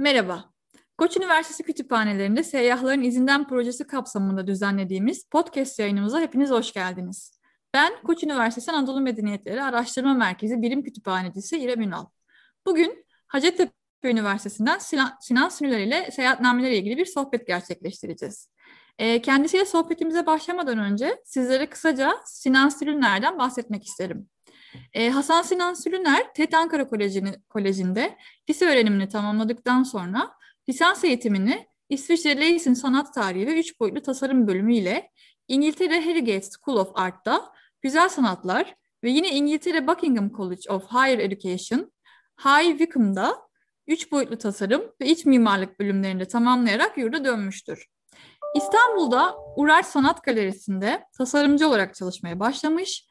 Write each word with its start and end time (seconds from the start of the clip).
Merhaba. 0.00 0.52
Koç 0.98 1.16
Üniversitesi 1.16 1.62
Kütüphanelerinde 1.62 2.42
Seyyahların 2.42 3.02
İzinden 3.02 3.48
projesi 3.48 3.86
kapsamında 3.86 4.46
düzenlediğimiz 4.46 5.28
podcast 5.28 5.78
yayınımıza 5.78 6.20
hepiniz 6.20 6.50
hoş 6.50 6.72
geldiniz. 6.72 7.40
Ben 7.74 8.02
Koç 8.02 8.24
Üniversitesi 8.24 8.72
Anadolu 8.72 9.00
Medeniyetleri 9.00 9.62
Araştırma 9.62 10.14
Merkezi 10.14 10.62
Bilim 10.62 10.82
Kütüphanecisi 10.82 11.58
İrem 11.58 11.80
Ünal. 11.80 12.06
Bugün 12.66 13.06
Hacettepe 13.26 13.72
Üniversitesi'nden 14.04 14.78
Sinan, 14.78 15.12
Sinan 15.20 15.48
Sünüler 15.48 15.80
ile 15.80 16.10
seyahatnamelerle 16.10 16.76
ilgili 16.76 16.96
bir 16.96 17.06
sohbet 17.06 17.46
gerçekleştireceğiz. 17.46 18.48
E, 18.98 19.22
kendisiyle 19.22 19.64
sohbetimize 19.64 20.26
başlamadan 20.26 20.78
önce 20.78 21.22
sizlere 21.24 21.66
kısaca 21.66 22.12
Sinan 22.24 22.68
Sülüner'den 22.68 23.38
bahsetmek 23.38 23.84
isterim. 23.84 24.28
E, 24.92 25.10
Hasan 25.10 25.42
Sinan 25.42 25.74
Sülüner, 25.74 26.34
TET 26.34 26.54
Ankara 26.54 26.88
Koleji'ni, 26.88 27.32
Koleji'nde 27.48 28.16
lise 28.50 28.66
öğrenimini 28.66 29.08
tamamladıktan 29.08 29.82
sonra 29.82 30.30
lisans 30.68 31.04
eğitimini 31.04 31.66
İsviçre 31.88 32.40
Leysin 32.40 32.74
Sanat 32.74 33.14
Tarihi 33.14 33.46
ve 33.46 33.60
Üç 33.60 33.80
Boyutlu 33.80 34.02
Tasarım 34.02 34.46
bölümü 34.46 34.74
ile 34.74 35.10
İngiltere 35.48 36.00
Harrogate 36.04 36.42
School 36.42 36.76
of 36.76 36.90
Art'ta 36.94 37.52
Güzel 37.82 38.08
Sanatlar 38.08 38.74
ve 39.04 39.10
yine 39.10 39.30
İngiltere 39.30 39.86
Buckingham 39.86 40.30
College 40.30 40.70
of 40.70 40.92
Higher 40.92 41.18
Education, 41.18 41.92
High 42.44 42.78
Wycombe'da 42.78 43.38
üç 43.86 44.12
boyutlu 44.12 44.38
tasarım 44.38 44.82
ve 45.00 45.06
iç 45.06 45.26
mimarlık 45.26 45.80
bölümlerinde 45.80 46.24
tamamlayarak 46.24 46.98
yurda 46.98 47.24
dönmüştür. 47.24 47.86
İstanbul'da 48.56 49.36
Uğraş 49.56 49.86
Sanat 49.86 50.24
Galerisi'nde 50.24 51.04
tasarımcı 51.18 51.68
olarak 51.68 51.94
çalışmaya 51.94 52.40
başlamış 52.40 53.06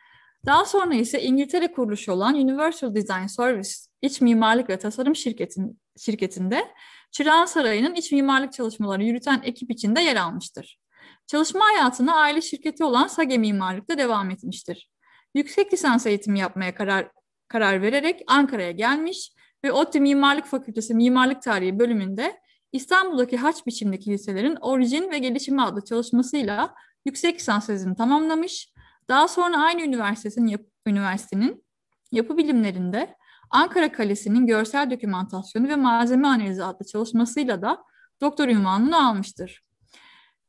daha 0.46 0.66
sonra 0.66 0.96
ise 0.96 1.22
İngiltere 1.22 1.72
kuruluşu 1.72 2.12
olan 2.12 2.36
Universal 2.36 2.96
Design 2.96 3.26
Service 3.26 3.70
iç 4.02 4.22
mimarlık 4.22 4.70
ve 4.70 4.80
tasarım 4.80 5.16
şirketin, 5.16 5.80
şirketinde 5.98 6.68
Çırağan 7.12 7.46
Sarayı'nın 7.46 7.96
iç 7.96 8.12
mimarlık 8.12 8.54
çalışmalarını 8.54 9.04
yürüten 9.04 9.42
ekip 9.44 9.72
içinde 9.72 10.02
yer 10.02 10.16
almıştır. 10.16 10.80
Çalışma 11.28 11.66
hayatına 11.66 12.16
aile 12.16 12.42
şirketi 12.42 12.84
olan 12.84 13.08
Sage 13.08 13.38
Mimarlık'ta 13.38 13.98
devam 13.98 14.30
etmiştir. 14.30 14.90
Yüksek 15.36 15.74
lisans 15.74 16.06
eğitimi 16.06 16.40
yapmaya 16.40 16.76
karar, 16.76 17.12
karar 17.48 17.82
vererek 17.82 18.22
Ankara'ya 18.28 18.72
gelmiş 18.72 19.32
ve 19.64 19.72
ODTÜ 19.72 20.00
Mimarlık 20.00 20.46
Fakültesi 20.46 20.94
Mimarlık 20.94 21.42
Tarihi 21.42 21.80
bölümünde 21.80 22.40
İstanbul'daki 22.72 23.38
haç 23.38 23.66
biçimdeki 23.66 24.12
liselerin 24.12 24.56
orijin 24.56 25.12
ve 25.12 25.18
gelişimi 25.18 25.62
adlı 25.62 25.86
çalışmasıyla 25.86 26.76
yüksek 27.06 27.36
lisans 27.36 27.68
tezini 27.68 27.96
tamamlamış 27.96 28.74
daha 29.10 29.28
sonra 29.28 29.58
aynı 29.58 29.82
üniversitenin, 29.82 30.48
yap, 30.48 30.62
üniversitenin 30.88 31.66
yapı 32.12 32.38
bilimlerinde 32.38 33.16
Ankara 33.50 33.92
Kalesi'nin 33.92 34.48
görsel 34.48 34.92
dokümantasyonu 34.92 35.68
ve 35.68 35.76
malzeme 35.76 36.28
analizi 36.28 36.64
adlı 36.64 36.86
çalışmasıyla 36.86 37.62
da 37.62 37.84
doktor 38.22 38.48
ünvanını 38.48 39.08
almıştır. 39.08 39.64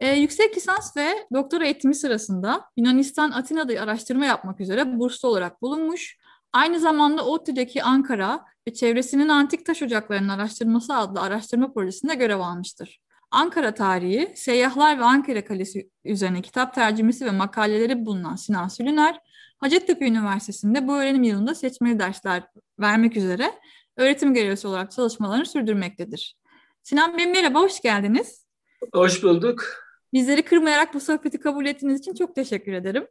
Ee, 0.00 0.16
yüksek 0.16 0.56
lisans 0.56 0.96
ve 0.96 1.26
doktora 1.32 1.64
eğitimi 1.64 1.94
sırasında 1.94 2.64
Yunanistan 2.76 3.30
Atina'da 3.30 3.80
araştırma 3.80 4.26
yapmak 4.26 4.60
üzere 4.60 4.98
burslu 4.98 5.28
olarak 5.28 5.62
bulunmuş. 5.62 6.18
Aynı 6.52 6.80
zamanda 6.80 7.24
ODTÜ'deki 7.24 7.82
Ankara 7.82 8.44
ve 8.68 8.74
çevresinin 8.74 9.28
antik 9.28 9.66
taş 9.66 9.82
ocaklarının 9.82 10.28
araştırması 10.28 10.94
adlı 10.94 11.20
araştırma 11.20 11.72
projesinde 11.72 12.14
görev 12.14 12.40
almıştır. 12.40 13.00
Ankara 13.30 13.74
tarihi, 13.74 14.32
seyyahlar 14.36 14.98
ve 14.98 15.04
Ankara 15.04 15.44
Kalesi 15.44 15.90
üzerine 16.04 16.42
kitap 16.42 16.74
tercümesi 16.74 17.26
ve 17.26 17.30
makaleleri 17.30 18.06
bulunan 18.06 18.36
Sinan 18.36 18.68
Sülüner, 18.68 19.20
Hacettepe 19.58 20.06
Üniversitesi'nde 20.06 20.88
bu 20.88 20.96
öğrenim 20.96 21.22
yılında 21.22 21.54
seçmeli 21.54 21.98
dersler 21.98 22.42
vermek 22.80 23.16
üzere 23.16 23.52
öğretim 23.96 24.34
görevlisi 24.34 24.66
olarak 24.68 24.92
çalışmalarını 24.92 25.46
sürdürmektedir. 25.46 26.36
Sinan 26.82 27.18
Bey 27.18 27.26
merhaba, 27.26 27.60
hoş 27.60 27.80
geldiniz. 27.80 28.46
Hoş 28.94 29.22
bulduk. 29.22 29.64
Bizleri 30.12 30.42
kırmayarak 30.42 30.94
bu 30.94 31.00
sohbeti 31.00 31.40
kabul 31.40 31.66
ettiğiniz 31.66 32.00
için 32.00 32.14
çok 32.14 32.34
teşekkür 32.34 32.72
ederim. 32.72 33.06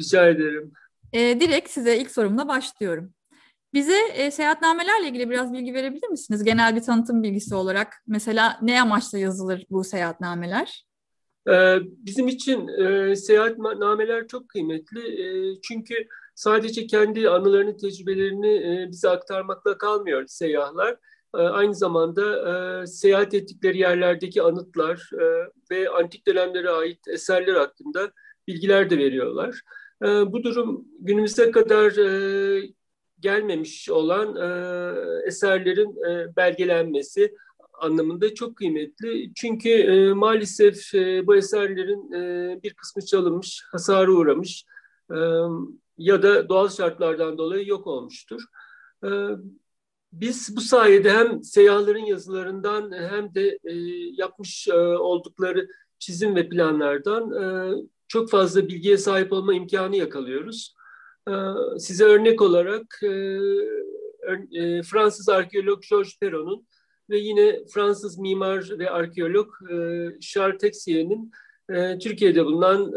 Rica 0.00 0.28
ederim. 0.28 0.72
Ee, 1.12 1.40
direkt 1.40 1.70
size 1.70 1.98
ilk 1.98 2.10
sorumla 2.10 2.48
başlıyorum. 2.48 3.14
Bize 3.74 3.98
e, 4.14 4.30
seyahatnamelerle 4.30 5.08
ilgili 5.08 5.30
biraz 5.30 5.52
bilgi 5.52 5.74
verebilir 5.74 6.08
misiniz? 6.08 6.44
Genel 6.44 6.76
bir 6.76 6.80
tanıtım 6.80 7.22
bilgisi 7.22 7.54
olarak. 7.54 7.92
Mesela 8.06 8.58
ne 8.62 8.82
amaçla 8.82 9.18
yazılır 9.18 9.66
bu 9.70 9.84
seyahatnameler? 9.84 10.84
Ee, 11.48 11.78
bizim 11.82 12.28
için 12.28 12.68
e, 12.68 13.16
seyahatnameler 13.16 14.28
çok 14.28 14.48
kıymetli. 14.48 15.00
E, 15.00 15.60
çünkü 15.62 15.94
sadece 16.34 16.86
kendi 16.86 17.30
anılarını, 17.30 17.76
tecrübelerini 17.76 18.48
e, 18.56 18.88
bize 18.90 19.08
aktarmakla 19.08 19.78
kalmıyor 19.78 20.24
seyyahlar. 20.26 20.96
E, 21.34 21.38
aynı 21.38 21.74
zamanda 21.74 22.50
e, 22.82 22.86
seyahat 22.86 23.34
ettikleri 23.34 23.78
yerlerdeki 23.78 24.42
anıtlar 24.42 25.10
e, 25.14 25.24
ve 25.70 25.90
antik 25.90 26.26
dönemlere 26.26 26.70
ait 26.70 27.08
eserler 27.08 27.54
hakkında 27.54 28.10
bilgiler 28.48 28.90
de 28.90 28.98
veriyorlar. 28.98 29.60
E, 30.04 30.06
bu 30.06 30.42
durum 30.42 30.88
günümüze 31.00 31.50
kadar 31.50 31.96
e, 31.96 32.72
gelmemiş 33.20 33.90
olan 33.90 34.36
e, 34.36 34.46
eserlerin 35.26 35.96
e, 36.10 36.36
belgelenmesi 36.36 37.34
anlamında 37.80 38.34
çok 38.34 38.56
kıymetli. 38.56 39.34
Çünkü 39.34 39.68
e, 39.68 40.12
maalesef 40.12 40.94
e, 40.94 41.26
bu 41.26 41.36
eserlerin 41.36 42.12
e, 42.12 42.62
bir 42.62 42.74
kısmı 42.74 43.04
çalınmış, 43.04 43.62
hasara 43.72 44.10
uğramış 44.10 44.64
e, 45.10 45.18
ya 45.98 46.22
da 46.22 46.48
doğal 46.48 46.68
şartlardan 46.68 47.38
dolayı 47.38 47.68
yok 47.68 47.86
olmuştur. 47.86 48.42
E, 49.04 49.08
biz 50.12 50.56
bu 50.56 50.60
sayede 50.60 51.10
hem 51.10 51.44
seyyahların 51.44 52.04
yazılarından 52.04 52.92
hem 52.92 53.34
de 53.34 53.58
e, 53.64 53.74
yapmış 54.16 54.68
e, 54.68 54.78
oldukları 54.78 55.68
çizim 55.98 56.36
ve 56.36 56.48
planlardan 56.48 57.32
e, 57.42 57.74
çok 58.08 58.30
fazla 58.30 58.68
bilgiye 58.68 58.96
sahip 58.98 59.32
olma 59.32 59.54
imkanı 59.54 59.96
yakalıyoruz. 59.96 60.74
Ee, 61.28 61.32
size 61.78 62.04
örnek 62.04 62.42
olarak 62.42 63.00
e, 63.02 63.08
e, 64.60 64.82
Fransız 64.82 65.28
arkeolog 65.28 65.82
Georges 65.90 66.18
Perron'un 66.18 66.66
ve 67.10 67.18
yine 67.18 67.58
Fransız 67.74 68.18
mimar 68.18 68.70
ve 68.78 68.90
arkeolog 68.90 69.48
e, 69.70 69.74
Charles 70.20 70.58
Texier'in 70.58 71.30
Türkiye'de 72.02 72.44
bulunan 72.44 72.92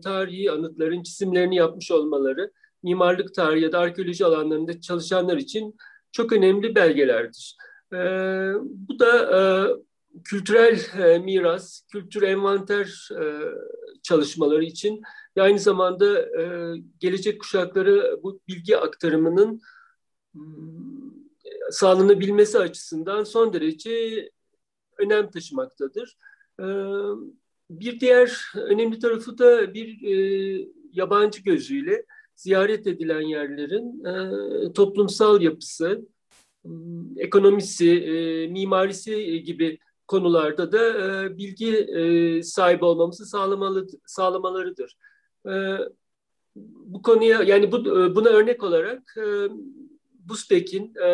tarihi 0.00 0.50
anıtların 0.50 1.02
çizimlerini 1.02 1.56
yapmış 1.56 1.90
olmaları, 1.90 2.52
mimarlık 2.82 3.34
tarihi 3.34 3.64
ya 3.64 3.72
da 3.72 3.78
arkeoloji 3.78 4.24
alanlarında 4.24 4.80
çalışanlar 4.80 5.36
için 5.36 5.76
çok 6.12 6.32
önemli 6.32 6.74
belgelerdir. 6.74 7.56
Bu 8.68 8.98
da 8.98 9.76
kültürel 10.24 10.78
miras, 11.18 11.86
kültür 11.92 12.22
envanter 12.22 13.08
çalışmaları 14.02 14.64
için 14.64 15.02
ve 15.36 15.42
aynı 15.42 15.58
zamanda 15.58 16.20
e, 16.40 16.74
gelecek 17.00 17.40
kuşakları 17.40 18.20
bu 18.22 18.40
bilgi 18.48 18.78
aktarımının 18.78 19.60
hmm, 20.32 21.12
sağlanabilmesi 21.70 22.58
açısından 22.58 23.24
son 23.24 23.52
derece 23.52 24.30
önem 24.98 25.30
taşımaktadır. 25.30 26.16
E, 26.60 26.66
bir 27.70 28.00
diğer 28.00 28.52
önemli 28.54 28.98
tarafı 28.98 29.38
da 29.38 29.74
bir 29.74 30.02
e, 30.02 30.68
yabancı 30.92 31.42
gözüyle 31.42 32.06
ziyaret 32.36 32.86
edilen 32.86 33.20
yerlerin 33.20 34.04
e, 34.04 34.72
toplumsal 34.72 35.42
yapısı, 35.42 36.06
hmm, 36.64 37.18
ekonomisi, 37.18 37.90
e, 37.90 38.46
mimarisi 38.46 39.42
gibi 39.42 39.78
konularda 40.06 40.72
da 40.72 40.84
e, 41.24 41.36
bilgi 41.38 41.76
e, 41.76 42.42
sahibi 42.42 42.84
olmamızı 42.84 43.26
sağlamalı, 43.26 43.86
sağlamalarıdır. 44.06 44.96
E, 45.46 45.52
bu 46.56 47.02
konuya 47.02 47.42
yani 47.42 47.72
bu 47.72 47.84
buna 48.14 48.28
örnek 48.28 48.62
olarak 48.62 49.16
e, 49.16 49.24
Busbek'in 50.28 50.94
e, 51.02 51.08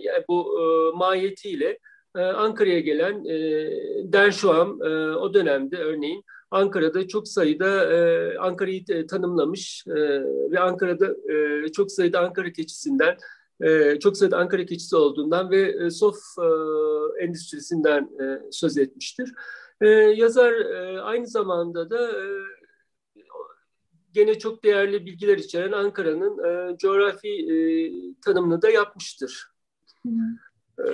yani 0.00 0.24
bu 0.28 0.60
e, 0.60 0.96
mahiyetiyle 0.96 1.78
e, 2.16 2.20
Ankara'ya 2.20 2.80
gelen 2.80 3.24
e, 3.24 3.36
Derşuam 4.12 4.82
e, 4.82 4.88
o 5.16 5.34
dönemde 5.34 5.76
örneğin 5.76 6.24
Ankara'da 6.50 7.08
çok 7.08 7.28
sayıda 7.28 7.92
e, 7.92 8.38
Ankara'yı 8.38 8.84
e, 8.88 9.06
tanımlamış 9.06 9.84
e, 9.88 9.94
ve 10.50 10.60
Ankara'da 10.60 11.32
e, 11.32 11.68
çok 11.72 11.92
sayıda 11.92 12.20
Ankara 12.20 12.52
keçisinden 12.52 13.16
e, 13.60 13.98
çok 14.00 14.16
sayıda 14.16 14.38
Ankara 14.38 14.66
keçisi 14.66 14.96
olduğundan 14.96 15.50
ve 15.50 15.60
e, 15.60 15.90
sof 15.90 16.16
e, 16.38 16.48
endüstrisinden 17.24 18.02
e, 18.02 18.40
söz 18.50 18.78
etmiştir. 18.78 19.32
E, 19.80 19.88
yazar 19.88 20.52
e, 20.52 21.00
aynı 21.00 21.26
zamanda 21.26 21.90
da 21.90 22.10
e, 22.10 22.26
gene 24.14 24.38
çok 24.38 24.64
değerli 24.64 25.06
bilgiler 25.06 25.38
içeren 25.38 25.72
Ankara'nın 25.72 26.38
e, 26.44 26.78
coğrafi 26.78 27.28
e, 27.28 27.56
tanımını 28.20 28.62
da 28.62 28.70
yapmıştır. 28.70 29.46
E, 30.78 30.84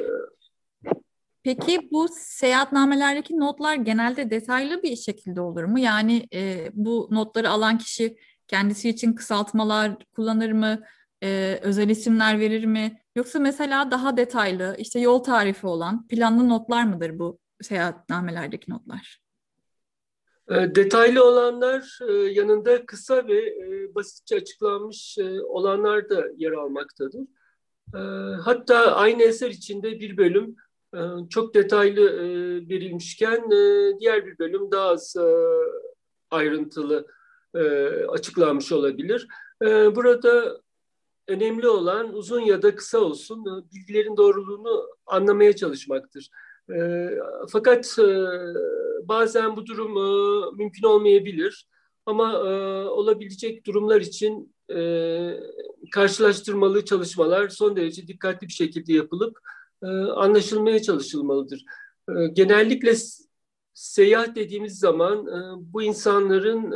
Peki 1.42 1.88
bu 1.92 2.08
seyahatnamelerdeki 2.12 3.38
notlar 3.38 3.74
genelde 3.74 4.30
detaylı 4.30 4.82
bir 4.82 4.96
şekilde 4.96 5.40
olur 5.40 5.64
mu? 5.64 5.78
Yani 5.78 6.26
e, 6.34 6.70
bu 6.72 7.08
notları 7.10 7.50
alan 7.50 7.78
kişi 7.78 8.16
kendisi 8.48 8.88
için 8.88 9.12
kısaltmalar 9.12 9.96
kullanır 10.14 10.52
mı? 10.52 10.80
e, 11.22 11.58
özel 11.62 11.88
isimler 11.88 12.40
verir 12.40 12.64
mi? 12.64 13.00
Yoksa 13.16 13.38
mesela 13.38 13.90
daha 13.90 14.16
detaylı 14.16 14.76
işte 14.78 15.00
yol 15.00 15.18
tarifi 15.18 15.66
olan 15.66 16.06
planlı 16.06 16.48
notlar 16.48 16.84
mıdır 16.84 17.18
bu 17.18 17.38
seyahatnamelerdeki 17.62 18.70
notlar? 18.70 19.20
E, 20.50 20.74
detaylı 20.74 21.24
olanlar 21.24 21.98
e, 22.08 22.12
yanında 22.12 22.86
kısa 22.86 23.26
ve 23.26 23.38
e, 23.38 23.94
basitçe 23.94 24.36
açıklanmış 24.36 25.18
olanlar 25.44 26.08
da 26.08 26.26
yer 26.36 26.52
almaktadır. 26.52 27.20
Hatta 28.44 28.96
aynı 28.96 29.22
eser 29.22 29.50
içinde 29.50 30.00
bir 30.00 30.16
bölüm 30.16 30.56
çok 31.30 31.54
detaylı 31.54 32.02
verilmişken 32.68 33.50
diğer 34.00 34.26
bir 34.26 34.38
bölüm 34.38 34.72
daha 34.72 34.88
az 34.88 35.16
ayrıntılı 36.30 37.06
açıklanmış 38.08 38.72
olabilir. 38.72 39.28
Burada 39.96 40.60
önemli 41.28 41.68
olan 41.68 42.14
uzun 42.14 42.40
ya 42.40 42.62
da 42.62 42.74
kısa 42.74 42.98
olsun 42.98 43.44
bilgilerin 43.72 44.16
doğruluğunu 44.16 44.88
anlamaya 45.06 45.56
çalışmaktır. 45.56 46.30
Fakat 47.48 47.96
bazen 49.04 49.56
bu 49.56 49.66
durum 49.66 49.92
mümkün 50.58 50.82
olmayabilir. 50.82 51.66
Ama 52.06 52.38
olabilecek 52.90 53.66
durumlar 53.66 54.00
için 54.00 54.54
karşılaştırmalı 55.92 56.84
çalışmalar 56.84 57.48
son 57.48 57.76
derece 57.76 58.06
dikkatli 58.06 58.46
bir 58.46 58.52
şekilde 58.52 58.92
yapılıp 58.92 59.38
anlaşılmaya 60.14 60.82
çalışılmalıdır. 60.82 61.64
Genellikle 62.32 62.92
seyahat 63.74 64.36
dediğimiz 64.36 64.78
zaman 64.78 65.26
bu 65.72 65.82
insanların 65.82 66.72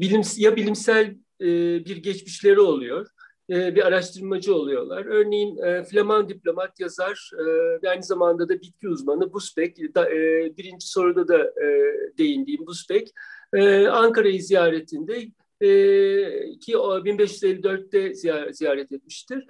bilim, 0.00 0.22
ya 0.36 0.56
bilimsel 0.56 1.16
bir 1.40 1.96
geçmişleri 1.96 2.60
oluyor 2.60 3.06
e, 3.50 3.74
bir 3.74 3.86
araştırmacı 3.86 4.54
oluyorlar. 4.54 5.06
Örneğin 5.06 5.56
e, 5.56 5.84
Flaman 5.84 6.28
diplomat 6.28 6.80
yazar 6.80 7.30
e, 7.38 7.44
ve 7.82 7.90
aynı 7.90 8.02
zamanda 8.02 8.48
da 8.48 8.60
bitki 8.60 8.88
uzmanı 8.88 9.32
e, 10.10 10.52
birinci 10.56 10.88
soruda 10.88 11.28
da 11.28 11.54
değindiğim 12.18 12.66
Busbek, 12.66 13.14
e, 13.54 13.86
Ankara'yı 13.86 14.42
ziyaretinde 14.42 15.20
ki 16.60 16.76
o 16.78 16.98
1554'te 16.98 18.14
ziyaret, 18.52 18.92
etmiştir. 18.92 19.44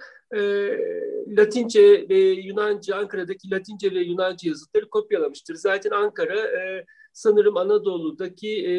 Latince 1.27 2.09
ve 2.09 2.17
Yunanca, 2.19 2.95
Ankara'daki 2.95 3.51
Latince 3.51 3.91
ve 3.91 3.99
Yunanca 3.99 4.49
yazıtları 4.49 4.89
kopyalamıştır. 4.89 5.55
Zaten 5.55 5.91
Ankara 5.91 6.51
sanırım 7.19 7.57
Anadolu'daki 7.57 8.65
e, 8.65 8.73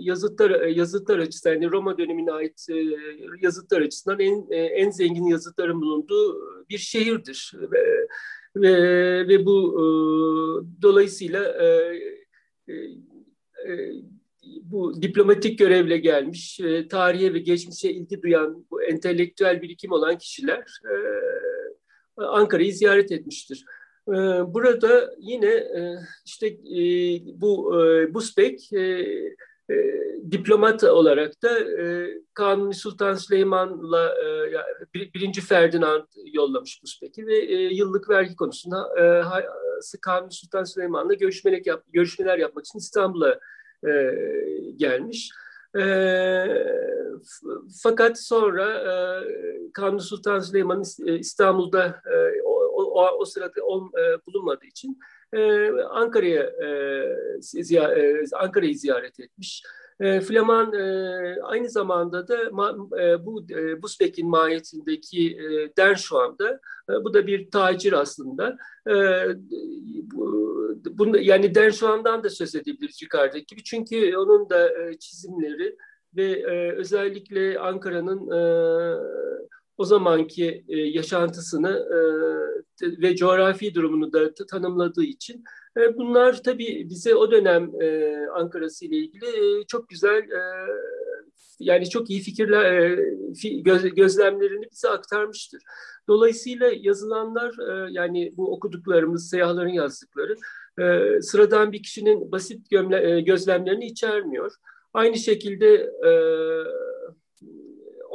yazıtlar 0.00 0.50
e, 0.50 0.70
yazıtlar 0.70 1.18
açısından 1.18 1.54
yani 1.54 1.72
Roma 1.72 1.98
dönemine 1.98 2.32
ait 2.32 2.66
e, 2.70 2.84
yazıtlar 3.42 3.80
açısından 3.80 4.20
en 4.20 4.46
e, 4.50 4.56
en 4.56 4.90
zengin 4.90 5.26
yazıtların 5.26 5.80
bulunduğu 5.80 6.40
bir 6.68 6.78
şehirdir 6.78 7.52
ve 7.54 8.06
ve, 8.56 9.28
ve 9.28 9.46
bu 9.46 9.72
e, 9.74 9.82
dolayısıyla 10.82 11.44
e, 11.44 11.66
e, 12.68 12.74
e, 13.68 13.92
bu 14.62 15.02
diplomatik 15.02 15.58
görevle 15.58 15.98
gelmiş, 15.98 16.60
e, 16.60 16.88
tarihe 16.88 17.34
ve 17.34 17.38
geçmişe 17.38 17.90
ilgi 17.90 18.22
duyan, 18.22 18.66
bu 18.70 18.82
entelektüel 18.82 19.62
birikim 19.62 19.92
olan 19.92 20.18
kişiler 20.18 20.80
e, 20.84 20.94
Ankara'yı 22.16 22.74
ziyaret 22.74 23.12
etmiştir. 23.12 23.64
Ee, 24.08 24.12
burada 24.54 25.14
yine 25.18 25.46
e, 25.46 25.98
işte 26.24 26.46
e, 26.46 26.82
bu 27.40 27.82
e, 27.82 28.14
Busbek 28.14 28.70
diplomat 30.30 30.84
olarak 30.84 31.42
da 31.42 31.50
Kanuni 32.34 32.74
Sultan 32.74 33.14
Süleyman'la 33.14 34.14
birinci 34.94 35.40
Ferdinand 35.40 36.04
yollamış 36.32 36.82
Busbek'i 36.82 37.26
ve 37.26 37.36
yıllık 37.52 38.08
vergi 38.08 38.36
konusunda 38.36 38.92
Kanuni 40.02 40.32
Sultan 40.32 40.64
Süleyman'la 40.64 41.14
görüşmeler, 41.14 41.62
yap, 41.64 41.84
görüşmeler 41.92 42.38
yapmak 42.38 42.66
için 42.66 42.78
İstanbul'a 42.78 43.40
gelmiş. 44.76 45.30
fakat 47.82 48.20
sonra 48.20 48.82
Kanuni 49.74 50.00
Sultan 50.00 50.38
Süleyman 50.38 50.82
İstanbul'da 51.06 52.02
o, 52.96 53.18
o 53.18 53.24
sırada 53.24 53.62
on, 53.64 53.86
e, 53.86 54.26
bulunmadığı 54.26 54.66
için 54.66 54.98
e, 55.32 55.70
Ankara'ya 55.70 56.42
e, 56.42 56.68
ziy- 57.40 57.98
e, 57.98 58.24
Ankara'yı 58.36 58.78
ziyaret 58.78 59.20
etmiş. 59.20 59.62
E, 60.00 60.20
Flaman 60.20 60.72
e, 60.72 60.82
aynı 61.42 61.70
zamanda 61.70 62.28
da 62.28 62.38
ma, 62.50 62.76
e, 63.00 63.26
bu 63.26 63.46
e, 63.50 63.82
Busbek'in 63.82 64.28
mahiyetindeki 64.28 65.36
e, 65.36 65.76
Denşuan'da 65.76 66.60
e, 66.90 67.04
bu 67.04 67.14
da 67.14 67.26
bir 67.26 67.50
tacir 67.50 67.92
aslında. 67.92 68.56
E, 68.88 68.94
bu, 70.12 70.46
bunu, 70.90 71.18
yani 71.18 71.54
Denşuan'dan 71.54 72.24
da 72.24 72.30
söz 72.30 72.54
edebiliriz 72.54 73.02
yukarıdaki 73.02 73.46
gibi. 73.46 73.62
Çünkü 73.62 74.16
onun 74.16 74.50
da 74.50 74.82
e, 74.82 74.98
çizimleri 74.98 75.76
ve 76.16 76.24
e, 76.24 76.72
özellikle 76.72 77.58
Ankara'nın 77.58 78.30
e, 78.30 78.40
o 79.78 79.84
zamanki 79.84 80.64
e, 80.68 80.78
yaşantısını 80.78 81.86
e, 81.92 81.98
ve 83.02 83.16
coğrafi 83.16 83.74
durumunu 83.74 84.12
da 84.12 84.34
tanımladığı 84.34 85.04
için 85.04 85.44
e, 85.76 85.96
bunlar 85.96 86.42
tabii 86.42 86.86
bize 86.90 87.14
o 87.14 87.30
dönem 87.30 87.82
e, 87.82 88.16
Ankara'sı 88.34 88.84
ile 88.84 88.96
ilgili 88.96 89.26
e, 89.26 89.64
çok 89.66 89.88
güzel 89.88 90.30
e, 90.30 90.40
yani 91.58 91.90
çok 91.90 92.10
iyi 92.10 92.20
fikirler 92.20 92.72
e, 92.72 92.98
göz, 93.50 93.94
gözlemlerini 93.94 94.66
bize 94.72 94.88
aktarmıştır. 94.88 95.62
Dolayısıyla 96.08 96.70
yazılanlar 96.80 97.54
e, 97.68 97.92
yani 97.92 98.32
bu 98.36 98.52
okuduklarımız 98.52 99.30
seyahların 99.30 99.68
yazdıkları 99.68 100.36
e, 100.80 101.20
sıradan 101.22 101.72
bir 101.72 101.82
kişinin 101.82 102.32
basit 102.32 102.70
gözlemlerini 103.26 103.86
içermiyor. 103.86 104.52
Aynı 104.94 105.16
şekilde 105.16 105.90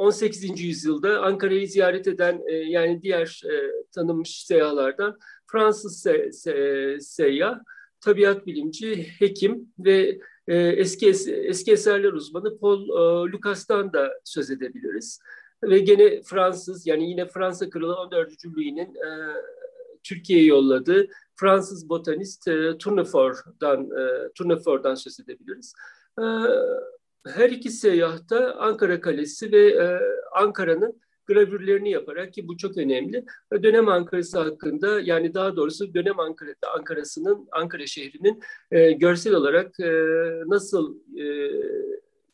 18. 0.02 0.60
yüzyılda 0.60 1.20
Ankara'yı 1.20 1.68
ziyaret 1.68 2.06
eden 2.06 2.42
e, 2.46 2.52
yani 2.54 3.02
diğer 3.02 3.42
e, 3.44 3.54
tanınmış 3.92 4.44
seyyahlardan 4.44 5.18
Fransız 5.46 6.00
se, 6.00 6.32
se, 6.32 6.96
seyyah, 7.00 7.58
tabiat 8.00 8.46
bilimci, 8.46 9.06
hekim 9.18 9.72
ve 9.78 10.18
e, 10.48 10.56
eski 10.56 11.08
eski 11.26 11.72
eserler 11.72 12.12
uzmanı 12.12 12.58
Paul 12.58 12.82
e, 12.82 13.32
Lucas'tan 13.32 13.92
da 13.92 14.12
söz 14.24 14.50
edebiliriz. 14.50 15.20
Ve 15.64 15.78
gene 15.78 16.22
Fransız 16.22 16.86
yani 16.86 17.10
yine 17.10 17.26
Fransa 17.26 17.70
Kralı 17.70 17.96
14. 17.96 18.46
Louis'nin 18.46 18.94
e, 18.94 19.08
Türkiye'ye 20.02 20.46
yolladığı 20.46 21.06
Fransız 21.36 21.88
botanist 21.88 22.48
e, 22.48 22.78
Tournefort'dan 22.78 23.90
e, 23.90 24.32
Tournefort'dan 24.34 24.94
söz 24.94 25.20
edebiliriz. 25.20 25.74
E, 26.18 26.24
her 27.26 27.50
iki 27.50 27.70
seyahatta 27.70 28.54
Ankara 28.54 29.00
Kalesi 29.00 29.52
ve 29.52 29.68
e, 29.68 29.98
Ankara'nın 30.32 31.00
gravürlerini 31.26 31.90
yaparak 31.90 32.32
ki 32.32 32.48
bu 32.48 32.56
çok 32.56 32.76
önemli. 32.76 33.24
Dönem 33.62 33.88
Ankara'sı 33.88 34.38
hakkında 34.38 35.00
yani 35.00 35.34
daha 35.34 35.56
doğrusu 35.56 35.94
dönem 35.94 36.20
Ankara, 36.20 36.50
Ankara'sının 36.78 37.48
Ankara 37.52 37.86
şehrinin 37.86 38.42
e, 38.70 38.92
görsel 38.92 39.34
olarak 39.34 39.80
e, 39.80 39.92
nasıl 40.46 40.96
e, 41.18 41.24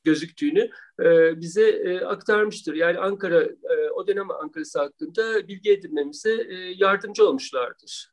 gözüktüğünü 0.05 0.71
e, 1.01 1.41
bize 1.41 1.69
e, 1.69 2.01
aktarmıştır. 2.01 2.75
Yani 2.75 2.99
Ankara 2.99 3.43
e, 3.43 3.91
o 3.95 4.07
dönem 4.07 4.31
Ankara'sı 4.31 4.79
hakkında 4.79 5.49
bilgi 5.49 5.71
edinmemize 5.71 6.33
e, 6.33 6.55
yardımcı 6.77 7.29
olmuşlardır. 7.29 8.13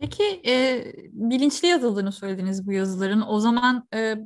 Peki 0.00 0.40
e, 0.46 0.84
bilinçli 1.12 1.68
yazıldığını 1.68 2.12
söylediniz 2.12 2.66
bu 2.66 2.72
yazıların. 2.72 3.24
O 3.28 3.40
zaman 3.40 3.88
e, 3.94 4.16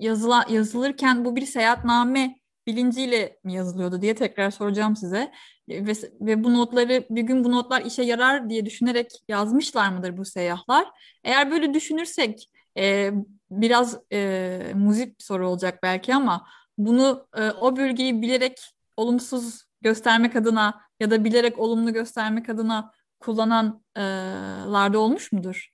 yazıla, 0.00 0.44
yazılırken 0.48 1.24
bu 1.24 1.36
bir 1.36 1.46
seyahatname 1.46 2.38
bilinciyle 2.66 3.38
mi 3.44 3.54
yazılıyordu 3.54 4.02
diye 4.02 4.14
tekrar 4.14 4.50
soracağım 4.50 4.96
size. 4.96 5.32
Ve, 5.68 5.92
ve 6.20 6.44
bu 6.44 6.54
notları 6.54 7.04
bir 7.10 7.22
gün 7.22 7.44
bu 7.44 7.52
notlar 7.52 7.84
işe 7.84 8.02
yarar 8.02 8.50
diye 8.50 8.66
düşünerek 8.66 9.10
yazmışlar 9.28 9.88
mıdır 9.88 10.16
bu 10.16 10.24
seyyahlar? 10.24 10.88
Eğer 11.24 11.50
böyle 11.50 11.74
düşünürsek 11.74 12.50
e, 12.78 13.10
biraz 13.50 13.98
e, 14.12 14.72
muzip 14.74 15.18
bir 15.18 15.24
soru 15.24 15.48
olacak 15.48 15.78
belki 15.82 16.14
ama 16.14 16.46
bunu 16.78 17.28
e, 17.36 17.50
o 17.50 17.76
bölgeyi 17.76 18.22
bilerek 18.22 18.58
olumsuz 18.96 19.64
göstermek 19.80 20.36
adına 20.36 20.80
ya 21.00 21.10
da 21.10 21.24
bilerek 21.24 21.58
olumlu 21.58 21.92
göstermek 21.92 22.48
adına 22.48 22.92
kullananlarda 23.20 24.98
olmuş 24.98 25.32
mudur? 25.32 25.68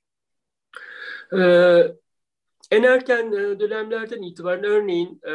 Ee, 1.32 1.94
en 2.74 2.82
erken 2.82 3.32
e, 3.32 3.60
dönemlerden 3.60 4.22
itibaren 4.22 4.64
örneğin 4.64 5.20
e, 5.26 5.34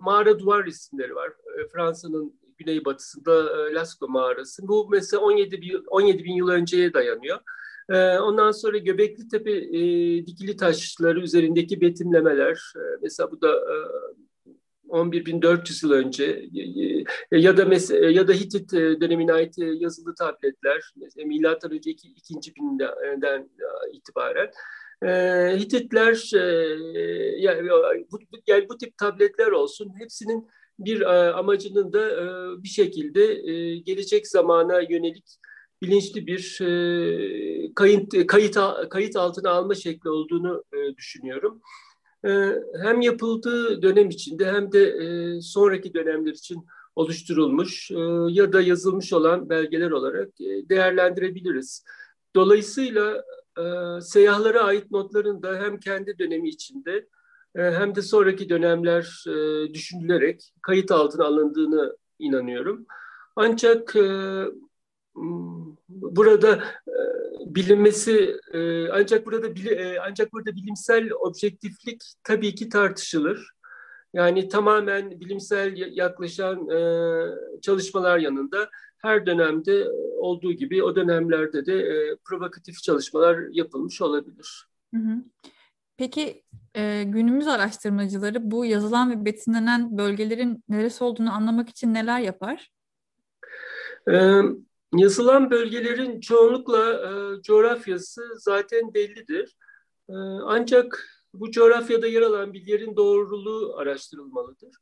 mağara 0.00 0.38
duvar 0.38 0.66
resimleri 0.66 1.14
var. 1.14 1.28
E, 1.28 1.68
Fransa'nın 1.68 2.34
güneybatısında 2.58 3.46
Lascaux 3.74 4.12
mağarası. 4.12 4.68
Bu 4.68 4.88
mesela 4.90 5.20
17 5.22 5.62
bin, 5.62 5.84
17 5.86 6.24
bin 6.24 6.34
yıl 6.34 6.48
önceye 6.48 6.94
dayanıyor. 6.94 7.38
Ondan 8.20 8.50
sonra 8.50 8.78
Göbekli 8.78 9.28
Tepe 9.28 9.52
e, 9.52 9.80
dikili 10.26 10.56
taşları 10.56 11.20
üzerindeki 11.20 11.80
betimlemeler. 11.80 12.72
Mesela 13.02 13.30
bu 13.30 13.40
da 13.42 13.48
e, 13.48 13.76
11.400 14.88 15.86
yıl 15.86 15.92
önce 15.92 16.48
ya 17.30 17.56
da 17.56 17.64
mesela, 17.64 18.10
ya 18.10 18.28
da 18.28 18.32
Hitit 18.32 18.72
dönemine 18.72 19.32
ait 19.32 19.54
yazılı 19.58 20.14
tabletler 20.14 20.94
milattan 21.26 21.72
önce 21.72 21.90
2. 21.90 22.08
iki, 22.08 22.54
binden 22.56 23.48
itibaren 23.92 24.50
Hititler 25.58 26.30
yani 27.38 27.68
bu, 28.12 28.18
yani 28.46 28.68
bu 28.68 28.78
tip 28.78 28.98
tabletler 28.98 29.46
olsun 29.46 29.92
hepsinin 29.98 30.48
bir 30.78 31.00
amacının 31.38 31.92
da 31.92 32.08
bir 32.62 32.68
şekilde 32.68 33.34
gelecek 33.76 34.26
zamana 34.26 34.80
yönelik 34.80 35.24
bilinçli 35.82 36.26
bir 36.26 36.58
kayıt 37.74 38.26
kayıt 38.26 38.56
kayıt 38.90 39.16
altına 39.16 39.50
alma 39.50 39.74
şekli 39.74 40.10
olduğunu 40.10 40.64
düşünüyorum. 40.96 41.62
Ee, 42.24 42.54
hem 42.82 43.00
yapıldığı 43.00 43.82
dönem 43.82 44.08
içinde 44.08 44.52
hem 44.52 44.72
de 44.72 44.82
e, 44.86 45.40
sonraki 45.40 45.94
dönemler 45.94 46.32
için 46.32 46.66
oluşturulmuş 46.96 47.90
e, 47.90 47.94
ya 48.28 48.52
da 48.52 48.60
yazılmış 48.60 49.12
olan 49.12 49.48
belgeler 49.48 49.90
olarak 49.90 50.40
e, 50.40 50.68
değerlendirebiliriz. 50.68 51.84
Dolayısıyla 52.36 53.24
seyyahlara 54.02 54.60
ait 54.60 54.90
notların 54.90 55.42
da 55.42 55.56
hem 55.56 55.80
kendi 55.80 56.18
dönemi 56.18 56.48
içinde 56.48 57.06
hem 57.54 57.94
de 57.94 58.02
sonraki 58.02 58.48
dönemler 58.48 59.24
düşünülerek 59.74 60.52
kayıt 60.62 60.90
altına 60.90 61.24
alındığını 61.24 61.96
inanıyorum. 62.18 62.86
Ancak 63.36 63.94
burada 65.88 66.64
bilinmesi 67.46 68.36
e, 68.52 68.88
ancak 68.88 69.26
burada 69.26 69.54
bili, 69.54 69.68
e, 69.68 69.98
ancak 69.98 70.32
burada 70.32 70.56
bilimsel 70.56 71.10
objektiflik 71.12 72.02
tabii 72.24 72.54
ki 72.54 72.68
tartışılır. 72.68 73.53
Yani 74.14 74.48
tamamen 74.48 75.20
bilimsel 75.20 75.96
yaklaşan 75.96 76.68
e, 76.68 76.80
çalışmalar 77.62 78.18
yanında 78.18 78.70
her 78.98 79.26
dönemde 79.26 79.88
olduğu 80.16 80.52
gibi 80.52 80.82
o 80.82 80.96
dönemlerde 80.96 81.66
de 81.66 81.74
e, 81.74 82.16
provokatif 82.24 82.82
çalışmalar 82.82 83.38
yapılmış 83.52 84.02
olabilir. 84.02 84.66
Hı 84.94 85.00
hı. 85.00 85.16
Peki 85.96 86.42
e, 86.74 87.02
günümüz 87.02 87.46
araştırmacıları 87.46 88.50
bu 88.50 88.64
yazılan 88.64 89.10
ve 89.10 89.24
betimlenen 89.24 89.98
bölgelerin 89.98 90.64
neresi 90.68 91.04
olduğunu 91.04 91.32
anlamak 91.32 91.68
için 91.68 91.94
neler 91.94 92.20
yapar? 92.20 92.70
Evet. 94.06 94.44
Yazılan 94.96 95.50
bölgelerin 95.50 96.20
çoğunlukla 96.20 96.92
e, 96.92 97.42
coğrafyası 97.42 98.22
zaten 98.36 98.94
bellidir. 98.94 99.56
E, 100.08 100.14
ancak 100.44 101.04
bu 101.40 101.50
coğrafyada 101.50 102.06
yer 102.06 102.22
alan 102.22 102.52
bilgilerin 102.52 102.96
doğruluğu 102.96 103.76
araştırılmalıdır. 103.76 104.74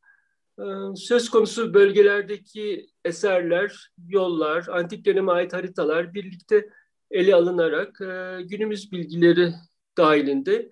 E, 0.59 0.65
söz 0.97 1.31
konusu 1.31 1.75
bölgelerdeki 1.75 2.87
eserler, 3.05 3.91
yollar, 4.09 4.67
antik 4.69 5.05
döneme 5.05 5.33
ait 5.33 5.53
haritalar 5.53 6.15
birlikte 6.15 6.69
ele 7.11 7.35
alınarak 7.35 8.01
e, 8.01 8.43
günümüz 8.43 8.93
bilgileri 8.93 9.55
dahilinde 9.97 10.71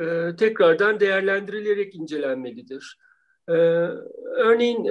e, 0.00 0.36
tekrardan 0.36 1.00
değerlendirilerek 1.00 1.94
incelenmelidir. 1.94 2.98
E, 3.48 3.52
örneğin 4.36 4.84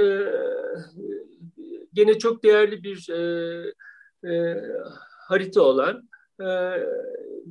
gene 1.94 2.18
çok 2.18 2.44
değerli 2.44 2.84
bir 2.84 3.10
harita 5.28 5.62
olan 5.62 6.09
e, 6.40 6.48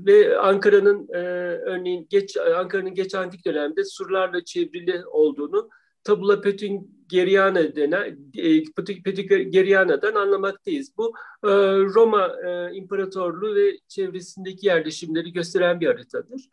ve 0.07 0.39
Ankara'nın 0.39 1.09
e, 1.13 1.19
örneğin 1.59 2.07
geç 2.11 2.37
Ankara'nın 2.37 2.95
geç 2.95 3.15
antik 3.15 3.47
dönemde 3.47 3.85
surlarla 3.85 4.45
çevrili 4.45 5.07
olduğunu 5.07 5.71
Tabula 6.05 6.41
Peutingeriana 6.41 7.77
denen 7.77 8.19
e, 8.35 8.65
Peutingeriana'dan 9.05 10.15
anlamaktayız. 10.15 10.93
Bu 10.99 11.13
e, 11.45 11.49
Roma 11.79 12.37
e, 12.47 12.75
İmparatorluğu 12.75 13.55
ve 13.55 13.79
çevresindeki 13.89 14.67
yerleşimleri 14.67 15.33
gösteren 15.33 15.81
bir 15.81 15.87
haritadır. 15.87 16.49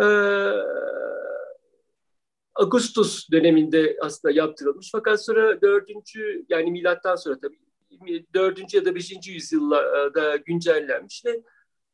E, 0.00 0.06
Augustus 2.54 3.30
döneminde 3.30 3.96
aslında 4.00 4.34
yaptırılmış 4.34 4.88
fakat 4.92 5.24
sonra 5.24 5.60
dördüncü 5.60 6.44
yani 6.48 6.70
milattan 6.70 7.16
sonra 7.16 7.38
tabii 7.42 7.58
4. 8.34 8.74
ya 8.74 8.84
da 8.84 8.94
5. 8.94 9.28
yüzyılda 9.28 10.36
güncellenmiş 10.36 11.24
ve 11.24 11.42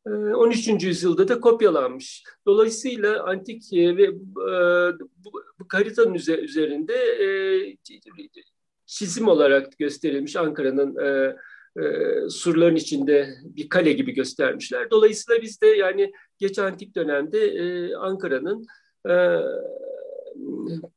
13. 0.05 0.67
E, 0.67 0.87
yüzyılda 0.87 1.27
da 1.27 1.39
kopyalanmış. 1.39 2.23
Dolayısıyla 2.45 3.23
antik 3.23 3.73
e, 3.73 3.97
ve 3.97 4.03
e, 4.03 4.13
bu, 4.99 5.41
haritanın 5.69 6.13
üzerinde 6.13 6.95
çizim 8.85 9.27
olarak 9.27 9.77
gösterilmiş 9.79 10.35
Ankara'nın 10.35 10.97
surların 12.29 12.75
içinde 12.75 13.29
bir 13.43 13.69
kale 13.69 13.93
gibi 13.93 14.11
göstermişler. 14.11 14.91
Dolayısıyla 14.91 15.41
biz 15.41 15.61
de 15.61 15.67
yani 15.67 16.11
geç 16.37 16.59
antik 16.59 16.95
dönemde 16.95 17.95
Ankara'nın 17.97 18.67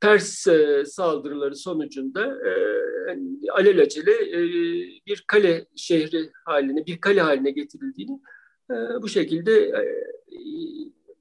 Pers 0.01 0.47
e, 0.47 0.85
saldırıları 0.87 1.57
sonucunda 1.57 2.27
e, 2.27 2.53
alelacele 3.53 4.13
e, 4.13 4.41
bir 5.07 5.25
kale 5.27 5.67
şehri 5.77 6.31
haline, 6.45 6.87
bir 6.87 7.01
kale 7.01 7.21
haline 7.21 7.51
getirildiğini 7.51 8.13
e, 8.13 8.40
bu 9.03 9.09
şekilde 9.09 9.53
e, 9.53 9.83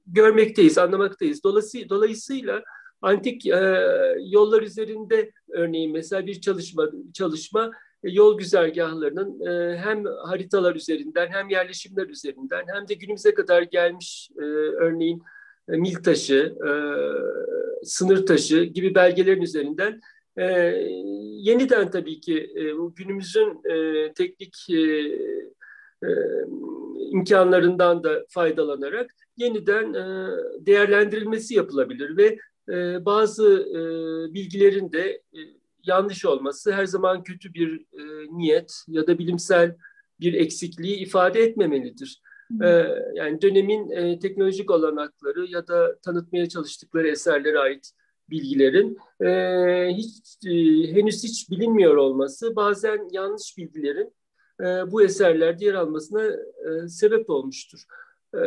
görmekteyiz, 0.07 0.77
anlamaktayız. 0.77 1.43
Dolayısıyla, 1.43 1.89
dolayısıyla 1.89 2.63
antik 3.01 3.45
e, 3.45 3.85
yollar 4.19 4.61
üzerinde 4.61 5.31
örneğin 5.49 5.91
mesela 5.91 6.25
bir 6.25 6.41
çalışma 6.41 6.89
çalışma 7.13 7.71
e, 8.03 8.09
yol 8.09 8.37
güzergahlarının 8.37 9.45
hem 9.75 10.05
haritalar 10.05 10.75
üzerinden 10.75 11.27
hem 11.27 11.49
yerleşimler 11.49 12.07
üzerinden 12.07 12.63
hem 12.73 12.87
de 12.87 12.93
günümüze 12.93 13.33
kadar 13.33 13.61
gelmiş 13.61 14.29
örneğin 14.75 15.23
mil 15.67 15.95
taşı, 15.95 16.55
sınır 17.83 18.25
taşı 18.25 18.63
gibi 18.63 18.95
belgelerin 18.95 19.41
üzerinden 19.41 20.01
yeniden 21.39 21.91
tabii 21.91 22.21
ki 22.21 22.51
e, 22.55 22.63
günümüzün 22.95 23.61
teknik 24.15 24.55
imkanlarından 27.09 28.03
da 28.03 28.25
faydalanarak 28.29 29.11
yeniden 29.37 29.93
e, 29.93 30.29
değerlendirilmesi 30.65 31.55
yapılabilir 31.55 32.17
ve 32.17 32.37
e, 32.69 33.05
bazı 33.05 33.67
e, 33.69 33.81
bilgilerin 34.33 34.91
de 34.91 35.09
e, 35.09 35.39
yanlış 35.83 36.25
olması 36.25 36.71
her 36.71 36.85
zaman 36.85 37.23
kötü 37.23 37.53
bir 37.53 37.79
e, 37.79 38.03
niyet 38.37 38.73
ya 38.87 39.07
da 39.07 39.19
bilimsel 39.19 39.75
bir 40.19 40.33
eksikliği 40.33 40.97
ifade 40.97 41.43
etmemelidir. 41.43 42.21
E, 42.63 42.67
yani 43.13 43.41
dönemin 43.41 43.89
e, 43.89 44.19
teknolojik 44.19 44.71
olanakları 44.71 45.45
ya 45.45 45.67
da 45.67 45.99
tanıtmaya 45.99 46.49
çalıştıkları 46.49 47.07
eserlere 47.07 47.59
ait 47.59 47.91
bilgilerin 48.29 48.97
e, 49.21 49.29
hiç 49.93 50.37
e, 50.45 50.51
henüz 50.93 51.23
hiç 51.23 51.49
bilinmiyor 51.49 51.95
olması 51.95 52.55
bazen 52.55 53.07
yanlış 53.11 53.57
bilgilerin 53.57 54.13
e, 54.59 54.91
bu 54.91 55.01
eserlerde 55.01 55.65
yer 55.65 55.73
almasına 55.73 56.23
e, 56.23 56.87
sebep 56.87 57.29
olmuştur. 57.29 57.83
E, 58.33 58.39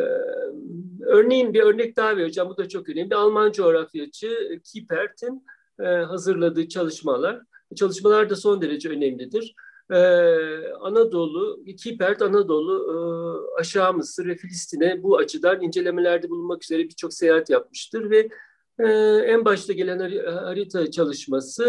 örneğin 1.05 1.53
bir 1.53 1.61
örnek 1.61 1.97
daha 1.97 2.17
vereceğim, 2.17 2.49
bu 2.49 2.57
da 2.57 2.69
çok 2.69 2.89
önemli. 2.89 3.15
Alman 3.15 3.51
coğrafyacı 3.51 4.61
Kiepert'in 4.63 5.45
e, 5.79 5.83
hazırladığı 5.83 6.67
çalışmalar, 6.67 7.41
çalışmalar 7.75 8.29
da 8.29 8.35
son 8.35 8.61
derece 8.61 8.89
önemlidir. 8.89 9.55
Anadolu, 10.81 11.63
Kipert 11.77 12.21
Anadolu, 12.21 12.75
e, 12.89 12.95
aşağı 13.59 13.93
Mısır 13.93 14.25
ve 14.25 14.35
Filistin'e 14.35 15.03
bu 15.03 15.17
açıdan 15.17 15.61
incelemelerde 15.61 16.29
bulunmak 16.29 16.63
üzere 16.63 16.83
birçok 16.83 17.13
seyahat 17.13 17.49
yapmıştır 17.49 18.09
ve 18.09 18.29
e, 18.79 18.87
en 19.25 19.45
başta 19.45 19.73
gelen 19.73 19.99
harita 20.25 20.91
çalışması 20.91 21.63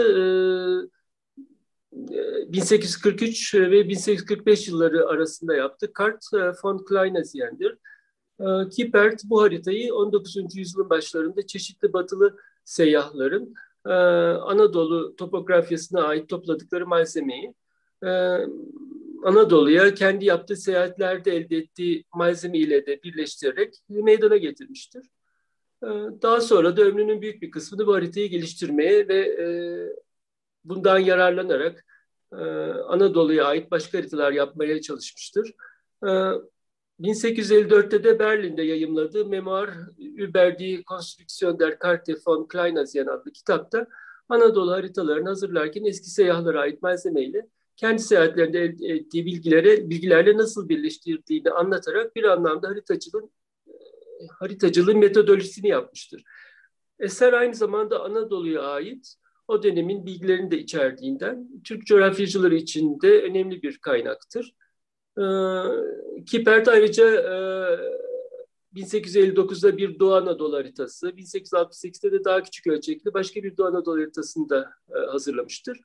1843 1.94 3.54
e, 3.54 3.70
ve 3.70 3.88
1845 3.88 4.68
yılları 4.68 5.08
arasında 5.08 5.54
yaptı. 5.54 5.92
Kart 5.92 6.24
von 6.64 6.84
Kleinasien'dir. 6.84 7.78
Kipert 8.70 9.24
bu 9.24 9.42
haritayı 9.42 9.94
19. 9.94 10.36
yüzyılın 10.54 10.90
başlarında 10.90 11.46
çeşitli 11.46 11.92
batılı 11.92 12.36
seyyahların 12.64 13.54
Anadolu 14.40 15.16
topografyasına 15.16 16.02
ait 16.02 16.28
topladıkları 16.28 16.86
malzemeyi 16.86 17.54
e, 18.04 18.08
Anadolu'ya 19.24 19.94
kendi 19.94 20.24
yaptığı 20.24 20.56
seyahatlerde 20.56 21.36
elde 21.36 21.56
ettiği 21.56 22.04
malzeme 22.14 22.58
ile 22.58 22.86
de 22.86 23.02
birleştirerek 23.02 23.74
meydana 23.88 24.36
getirmiştir. 24.36 25.06
Daha 26.22 26.40
sonra 26.40 26.76
da 26.76 26.82
ömrünün 26.82 27.22
büyük 27.22 27.42
bir 27.42 27.50
kısmını 27.50 27.86
bu 27.86 27.94
haritayı 27.94 28.30
geliştirmeye 28.30 29.08
ve 29.08 29.18
e, 29.18 29.46
bundan 30.64 30.98
yararlanarak 30.98 31.84
e, 32.32 32.36
Anadolu'ya 32.88 33.44
ait 33.44 33.70
başka 33.70 33.98
haritalar 33.98 34.32
yapmaya 34.32 34.80
çalışmıştır. 34.80 35.54
1854'te 37.00 37.96
ee, 37.96 38.04
de 38.04 38.18
Berlin'de 38.18 38.62
yayımladığı 38.62 39.26
Memoir 39.26 39.70
über 39.98 40.58
die 40.58 40.82
Konstruktion 40.82 41.58
der 41.58 41.78
Karte 41.78 42.14
von 42.26 42.48
Kleinasien 42.48 43.06
adlı 43.06 43.32
kitapta 43.32 43.86
Anadolu 44.28 44.70
haritalarını 44.70 45.28
hazırlarken 45.28 45.84
eski 45.84 46.10
seyyahlara 46.10 46.60
ait 46.60 46.82
malzemeyle 46.82 47.46
kendi 47.76 48.02
seyahatlerinde 48.02 48.60
elde 48.60 48.86
ettiği 48.86 49.26
bilgilere, 49.26 49.90
bilgilerle 49.90 50.36
nasıl 50.36 50.68
birleştirdiğini 50.68 51.50
anlatarak 51.50 52.16
bir 52.16 52.24
anlamda 52.24 52.68
haritacılığın 52.68 53.30
haritacılığın 54.30 54.98
metodolojisini 54.98 55.68
yapmıştır. 55.68 56.24
Eser 56.98 57.32
aynı 57.32 57.54
zamanda 57.54 58.02
Anadolu'ya 58.02 58.62
ait 58.62 59.16
o 59.48 59.62
dönemin 59.62 60.06
bilgilerini 60.06 60.50
de 60.50 60.58
içerdiğinden 60.58 61.48
Türk 61.64 61.86
coğrafyacıları 61.86 62.54
için 62.54 63.00
de 63.00 63.22
önemli 63.22 63.62
bir 63.62 63.78
kaynaktır. 63.78 64.54
Ee, 65.18 65.22
Kipert 66.26 66.68
ayrıca 66.68 67.04
e, 67.06 67.34
1859'da 68.74 69.76
bir 69.76 69.98
Doğu 69.98 70.14
Anadolu 70.14 70.56
haritası, 70.56 71.08
1868'de 71.08 72.12
de 72.12 72.24
daha 72.24 72.42
küçük 72.42 72.66
ölçekli 72.66 73.14
başka 73.14 73.42
bir 73.42 73.56
Doğu 73.56 73.66
Anadolu 73.66 73.96
haritasını 73.96 74.48
da 74.48 74.70
e, 74.96 74.98
hazırlamıştır. 74.98 75.80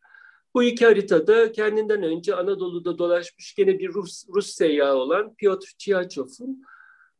Bu 0.54 0.64
iki 0.64 0.86
haritada 0.86 1.52
kendinden 1.52 2.04
önce 2.04 2.36
Anadolu'da 2.36 2.98
dolaşmış 2.98 3.56
gene 3.56 3.80
bir 3.80 3.90
Rus, 3.90 4.26
Rus 4.30 4.48
seyyahı 4.50 4.96
olan 4.96 5.36
Piotr 5.36 5.68
Çiğaçov'un 5.78 6.64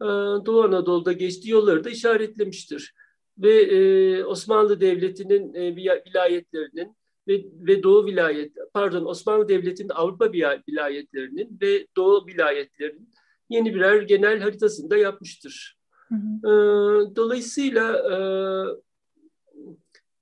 e, 0.02 0.06
Doğu 0.46 0.64
Anadolu'da 0.64 1.14
geçtiği 1.14 1.50
yolları 1.50 1.84
da 1.84 1.90
işaretlemiştir. 1.90 2.94
Ve 3.40 3.62
e, 3.62 4.24
Osmanlı 4.24 4.82
Devleti'nin 4.82 5.54
e, 5.54 5.76
vilayetlerinin 5.76 6.96
ve, 7.28 7.46
ve 7.54 7.84
Doğu 7.84 8.06
vilayet, 8.06 8.54
pardon 8.74 9.06
Osmanlı 9.06 9.50
Devleti'nin 9.50 9.90
Avrupa 9.90 10.32
vilayetlerinin 10.68 11.58
ve 11.62 11.88
Doğu 11.98 12.28
vilayetlerinin 12.28 13.10
yeni 13.50 13.76
birer 13.76 14.02
genel 14.02 14.40
haritasını 14.40 14.90
da 14.90 14.98
yapmıştır. 14.98 15.78
Hı 16.10 16.16
hı. 16.16 16.48
E, 16.48 17.16
dolayısıyla 17.16 17.94
e, 17.94 18.18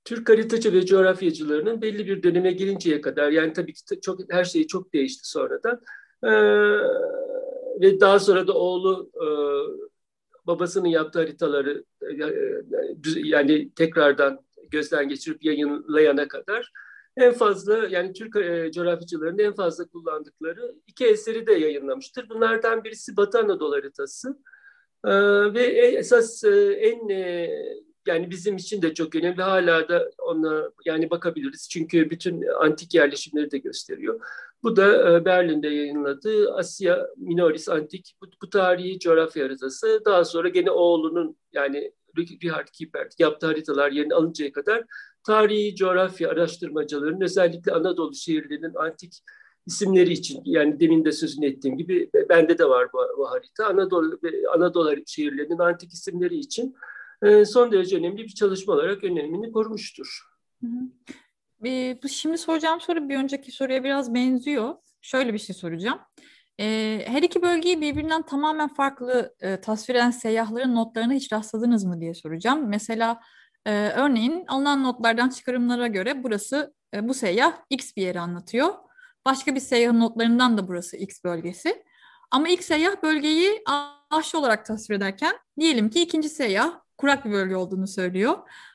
Türk 0.04 0.28
haritacı 0.28 0.72
ve 0.72 0.86
coğrafyacılarının 0.86 1.82
belli 1.82 2.06
bir 2.06 2.22
döneme 2.22 2.52
gelinceye 2.52 3.00
kadar 3.00 3.30
yani 3.30 3.52
tabii 3.52 3.72
ki 3.72 4.00
çok 4.02 4.32
her 4.32 4.44
şey 4.44 4.66
çok 4.66 4.92
değişti 4.92 5.28
sonradan 5.28 5.80
e, 6.22 6.32
ve 7.80 8.00
daha 8.00 8.18
sonra 8.20 8.46
da 8.46 8.52
oğlu 8.52 9.10
e, 9.14 9.26
babasının 10.48 10.88
yaptığı 10.88 11.18
haritaları 11.18 11.84
e, 12.02 12.06
e 12.06 12.32
yani 13.16 13.70
tekrardan 13.74 14.40
gözden 14.70 15.08
geçirip 15.08 15.44
yayınlayana 15.44 16.28
kadar 16.28 16.72
en 17.16 17.32
fazla 17.32 17.86
yani 17.90 18.12
Türk 18.12 18.36
e, 18.36 18.72
coğrafyacılarının 18.72 19.38
en 19.38 19.54
fazla 19.54 19.88
kullandıkları 19.88 20.74
iki 20.86 21.06
eseri 21.06 21.46
de 21.46 21.52
yayınlamıştır. 21.52 22.28
Bunlardan 22.28 22.84
birisi 22.84 23.16
Batı 23.16 23.38
Anadolu 23.38 23.76
haritası 23.76 24.38
e, 25.04 25.12
ve 25.54 25.62
esas 25.62 26.44
en 26.44 27.08
yani 28.08 28.30
bizim 28.30 28.56
için 28.56 28.82
de 28.82 28.94
çok 28.94 29.14
önemli. 29.14 29.42
Hala 29.42 29.88
da 29.88 30.10
ona 30.18 30.70
yani 30.84 31.10
bakabiliriz. 31.10 31.68
Çünkü 31.68 32.10
bütün 32.10 32.44
antik 32.60 32.94
yerleşimleri 32.94 33.50
de 33.50 33.58
gösteriyor. 33.58 34.20
Bu 34.62 34.76
da 34.76 35.12
e, 35.12 35.24
Berlin'de 35.24 35.68
yayınladığı 35.68 36.54
Asya 36.54 37.06
Minoris 37.16 37.68
Antik 37.68 38.14
bu, 38.22 38.26
bu 38.42 38.50
tarihi 38.50 38.98
coğrafya 38.98 39.44
haritası. 39.44 40.02
Daha 40.04 40.24
sonra 40.24 40.48
gene 40.48 40.70
oğlunun 40.70 41.36
yani 41.52 41.92
Richard 42.18 42.68
Kiepert 42.72 43.20
yaptığı 43.20 43.46
haritalar 43.46 43.92
yerine 43.92 44.14
alıncaya 44.14 44.52
kadar 44.52 44.84
tarihi 45.26 45.76
coğrafya 45.76 46.30
araştırmacılarının 46.30 47.20
özellikle 47.20 47.72
Anadolu 47.72 48.14
şehirlerinin 48.14 48.74
antik 48.74 49.22
isimleri 49.66 50.12
için 50.12 50.42
yani 50.44 50.80
demin 50.80 51.04
de 51.04 51.12
sözünü 51.12 51.46
ettiğim 51.46 51.76
gibi 51.76 52.10
bende 52.28 52.58
de 52.58 52.68
var 52.68 52.88
bu, 52.92 52.98
bu 53.18 53.30
harita. 53.30 53.66
Anadolu 53.66 54.18
Anadolu 54.54 54.94
şehirlerinin 55.06 55.58
antik 55.58 55.92
isimleri 55.92 56.36
için 56.36 56.74
son 57.46 57.72
derece 57.72 57.96
önemli 57.96 58.24
bir 58.24 58.34
çalışma 58.34 58.74
olarak 58.74 59.04
önemini 59.04 59.52
korumuştur. 59.52 60.20
Hı 60.60 60.66
hı. 60.66 61.68
E, 61.68 61.98
şimdi 62.08 62.38
soracağım 62.38 62.80
soru 62.80 63.08
bir 63.08 63.16
önceki 63.16 63.52
soruya 63.52 63.84
biraz 63.84 64.14
benziyor. 64.14 64.74
Şöyle 65.02 65.32
bir 65.32 65.38
şey 65.38 65.56
soracağım. 65.56 65.98
E, 66.60 66.64
her 67.06 67.22
iki 67.22 67.42
bölgeyi 67.42 67.80
birbirinden 67.80 68.22
tamamen 68.22 68.68
farklı 68.74 69.34
e, 69.40 69.60
tasvir 69.60 69.94
eden 69.94 70.10
seyyahların 70.10 70.74
notlarına 70.74 71.12
hiç 71.12 71.32
rastladınız 71.32 71.84
mı 71.84 72.00
diye 72.00 72.14
soracağım. 72.14 72.68
Mesela 72.68 73.20
e, 73.66 73.88
örneğin 73.88 74.44
alınan 74.46 74.82
notlardan 74.82 75.28
çıkarımlara 75.28 75.86
göre 75.86 76.24
burası 76.24 76.74
e, 76.94 77.08
bu 77.08 77.14
seyyah 77.14 77.52
X 77.70 77.96
bir 77.96 78.02
yeri 78.02 78.20
anlatıyor. 78.20 78.74
Başka 79.26 79.54
bir 79.54 79.60
seyyahın 79.60 80.00
notlarından 80.00 80.58
da 80.58 80.68
burası 80.68 80.96
X 80.96 81.24
bölgesi. 81.24 81.84
Ama 82.30 82.48
ilk 82.48 82.64
seyyah 82.64 83.02
bölgeyi 83.02 83.62
ağaçlı 84.10 84.38
olarak 84.38 84.66
tasvir 84.66 84.96
ederken 84.96 85.34
diyelim 85.60 85.90
ki 85.90 86.02
ikinci 86.02 86.28
seyyah 86.28 86.80
kurak 86.98 87.24
bir 87.24 87.32
bölge 87.32 87.56
olduğunu 87.56 87.86
söylüyor. 87.86 88.34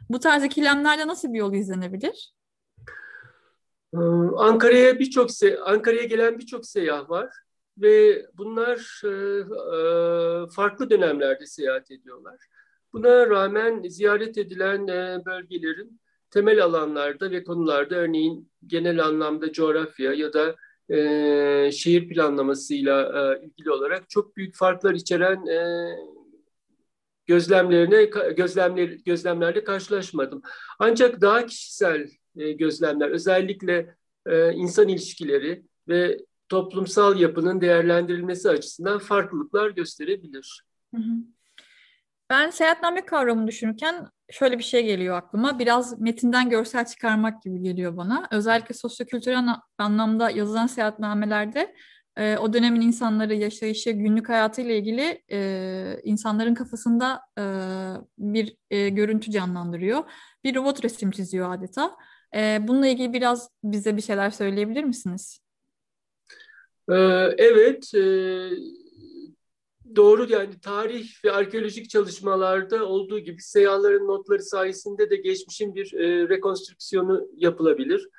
Bu 0.10 0.20
tarz 0.20 0.44
ikilemlerde 0.44 1.08
nasıl 1.08 1.34
bir 1.34 1.40
yol 1.40 1.54
izlenebilir? 1.54 2.34
Ee, 3.94 3.98
Ankara'ya 4.38 5.00
birçok 5.00 5.30
Ankara'ya 5.66 6.04
gelen 6.04 6.40
birçok 6.40 6.66
seyyah 6.66 7.10
var 7.10 7.30
ve 7.78 8.26
bunlar 8.38 9.02
e, 9.04 9.10
e, 9.10 10.50
farklı 10.50 10.90
dönemlerde 10.90 11.46
seyahat 11.46 11.92
ediyorlar. 11.92 12.48
Buna 12.94 13.30
rağmen 13.30 13.84
ziyaret 13.88 14.38
edilen 14.38 14.88
e, 14.88 15.26
bölgelerin 15.26 16.00
temel 16.32 16.64
alanlarda 16.64 17.32
ve 17.32 17.44
konularda 17.44 17.96
örneğin 17.96 18.52
genel 18.68 19.06
anlamda 19.06 19.52
coğrafya 19.52 20.14
ya 20.14 20.34
da 20.34 20.56
şehir 21.72 22.10
planlamasıyla 22.10 23.38
ilgili 23.38 23.72
olarak 23.72 24.10
çok 24.10 24.38
büyük 24.38 24.56
farklar 24.56 24.94
içeren 24.94 25.46
gözlemlerine 27.26 28.06
gözlemler 28.38 28.88
gözlemlerle 28.88 29.64
karşılaşmadım. 29.64 30.42
Ancak 30.80 31.22
daha 31.22 31.46
kişisel 31.46 32.10
e, 32.36 32.52
gözlemler 32.52 33.10
özellikle 33.10 33.96
e, 34.26 34.54
insan 34.54 34.88
ilişkileri 34.88 35.64
ve 35.88 36.18
toplumsal 36.50 37.20
yapının 37.20 37.62
değerlendirilmesi 37.62 38.50
açısından 38.50 39.00
farklılıklar 39.00 39.70
gösterebilir. 39.70 40.64
Ben 42.30 42.50
seyahatname 42.50 43.06
kavramını 43.06 43.48
düşünürken 43.48 44.08
şöyle 44.32 44.58
bir 44.58 44.64
şey 44.64 44.86
geliyor 44.86 45.18
aklıma. 45.18 45.60
Biraz 45.60 46.02
metinden 46.02 46.50
görsel 46.50 46.86
çıkarmak 46.86 47.44
gibi 47.44 47.62
geliyor 47.62 47.98
bana. 47.98 48.28
Özellikle 48.32 48.76
sosyokültürel 48.76 49.46
anlamda 49.78 50.30
yazılan 50.30 50.68
seyahatnamelerde 50.68 51.76
e, 52.18 52.38
o 52.38 52.54
dönemin 52.54 52.82
insanları, 52.82 53.36
yaşayışı, 53.36 53.92
günlük 53.92 54.30
hayatıyla 54.30 54.74
ilgili 54.74 55.24
e, 55.32 56.00
insanların 56.04 56.54
kafasında 56.54 57.22
e, 57.40 57.44
bir 58.18 58.56
e, 58.72 58.90
görüntü 58.90 59.32
canlandırıyor. 59.32 60.04
Bir 60.44 60.56
robot 60.56 60.84
resim 60.84 61.12
çiziyor 61.12 61.54
adeta. 61.54 61.92
E, 62.36 62.60
bununla 62.62 62.88
ilgili 62.88 63.14
biraz 63.14 63.50
bize 63.64 63.98
bir 63.98 64.02
şeyler 64.02 64.30
söyleyebilir 64.30 64.84
misiniz? 64.84 65.40
Evet, 67.38 67.92
doğru 69.96 70.32
yani 70.32 70.60
tarih 70.60 71.10
ve 71.26 71.32
arkeolojik 71.32 71.90
çalışmalarda 71.90 72.86
olduğu 72.86 73.20
gibi 73.20 73.42
seyyahların 73.42 74.08
notları 74.08 74.42
sayesinde 74.42 75.10
de 75.10 75.16
geçmişin 75.16 75.76
bir 75.76 75.92
rekonstrüksiyonu 76.30 77.28
yapılabilir. 77.38 78.10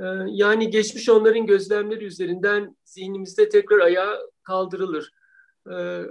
E, 0.00 0.04
yani 0.26 0.70
geçmiş 0.70 1.08
onların 1.08 1.46
gözlemleri 1.46 2.04
üzerinden 2.04 2.76
zihnimizde 2.84 3.48
tekrar 3.48 3.78
ayağa 3.78 4.18
kaldırılır. 4.42 5.12
E, 5.70 6.02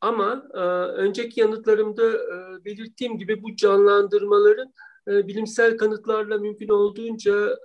ama 0.00 0.48
e, 0.54 0.58
önceki 0.96 1.40
yanıtlarımda 1.40 2.08
e, 2.12 2.64
belirttiğim 2.64 3.18
gibi 3.18 3.42
bu 3.42 3.56
canlandırmaların 3.56 4.72
e, 5.08 5.28
bilimsel 5.28 5.76
kanıtlarla 5.76 6.38
mümkün 6.38 6.68
olduğunca 6.68 7.58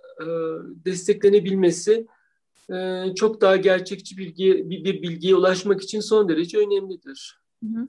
desteklenebilmesi 0.85 2.07
çok 3.15 3.41
daha 3.41 3.55
gerçekçi 3.55 4.17
bilgi, 4.17 4.69
bir 4.69 5.01
bilgiye 5.01 5.35
ulaşmak 5.35 5.81
için 5.81 5.99
son 5.99 6.29
derece 6.29 6.57
önemlidir. 6.57 7.39
Hı 7.63 7.69
hı. 7.79 7.87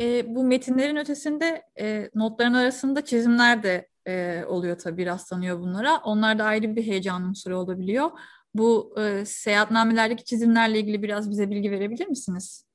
E, 0.00 0.34
bu 0.34 0.44
metinlerin 0.44 0.96
ötesinde 0.96 1.62
e, 1.80 2.10
notların 2.14 2.54
arasında 2.54 3.04
çizimler 3.04 3.62
de 3.62 3.88
e, 4.08 4.44
oluyor 4.48 4.78
tabii 4.78 5.06
rastlanıyor 5.06 5.58
bunlara. 5.58 6.00
Onlar 6.04 6.38
da 6.38 6.44
ayrı 6.44 6.76
bir 6.76 6.86
heyecan 6.86 7.22
unsuru 7.22 7.56
olabiliyor. 7.56 8.10
Bu 8.54 8.94
e, 9.00 9.24
seyahatnamelerdeki 9.24 10.24
çizimlerle 10.24 10.78
ilgili 10.78 11.02
biraz 11.02 11.30
bize 11.30 11.50
bilgi 11.50 11.70
verebilir 11.70 12.06
misiniz? 12.06 12.66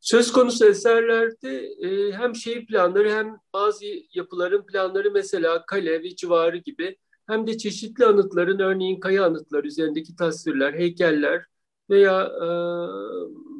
Söz 0.00 0.32
konusu 0.32 0.66
eserlerde 0.66 1.66
e, 1.66 2.12
hem 2.12 2.34
şehir 2.34 2.66
planları 2.66 3.10
hem 3.10 3.36
bazı 3.52 3.84
yapıların 4.14 4.66
planları 4.66 5.10
mesela 5.10 5.66
kale 5.66 6.02
ve 6.02 6.16
civarı 6.16 6.56
gibi 6.56 6.96
hem 7.26 7.46
de 7.46 7.58
çeşitli 7.58 8.04
anıtların 8.06 8.58
örneğin 8.58 9.00
kaya 9.00 9.24
anıtları 9.24 9.66
üzerindeki 9.66 10.16
tasvirler, 10.16 10.74
heykeller 10.74 11.44
veya 11.90 12.22
e, 12.22 12.48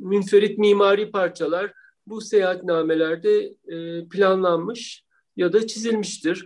münferit 0.01 0.59
mimari 0.59 1.11
parçalar 1.11 1.73
bu 2.07 2.21
seyahatnamelerde 2.21 3.55
e, 3.67 4.09
planlanmış 4.09 5.05
ya 5.37 5.53
da 5.53 5.67
çizilmiştir. 5.67 6.45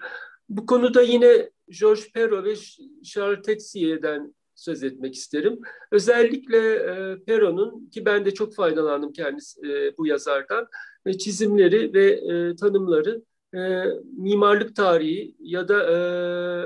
Bu 0.48 0.66
konuda 0.66 1.02
yine 1.02 1.50
George 1.80 2.02
Perrault 2.14 2.44
ve 2.44 2.54
Charles 3.04 3.42
Texier'den 3.42 4.34
söz 4.56 4.82
etmek 4.82 5.14
isterim. 5.14 5.60
Özellikle 5.90 6.58
e, 6.74 7.24
Perrault'un 7.24 7.90
ki 7.90 8.04
ben 8.04 8.24
de 8.24 8.34
çok 8.34 8.54
faydalandım 8.54 9.12
kendisi 9.12 9.60
e, 9.66 9.96
bu 9.96 10.06
yazardan 10.06 10.66
ve 11.06 11.18
çizimleri 11.18 11.92
ve 11.94 12.06
e, 12.06 12.56
tanımları 12.56 13.22
mimarlık 14.16 14.76
tarihi 14.76 15.34
ya 15.38 15.68
da 15.68 15.76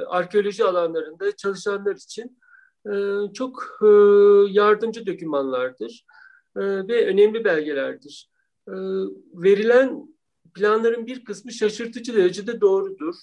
arkeoloji 0.09 0.65
alanlarında 0.65 1.37
çalışanlar 1.37 1.97
için 1.97 2.39
çok 3.35 3.79
yardımcı 4.51 5.07
dokümanlardır 5.07 6.05
ve 6.57 7.07
önemli 7.07 7.45
belgelerdir. 7.45 8.31
Verilen 9.35 10.15
planların 10.55 11.07
bir 11.07 11.25
kısmı 11.25 11.53
şaşırtıcı 11.53 12.17
derecede 12.17 12.61
doğrudur. 12.61 13.15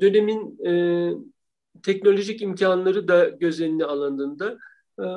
Dönemin 0.00 0.58
teknolojik 1.82 2.42
imkanları 2.42 3.08
da 3.08 3.28
göz 3.28 3.60
önüne 3.60 3.84
alındığında 3.84 4.58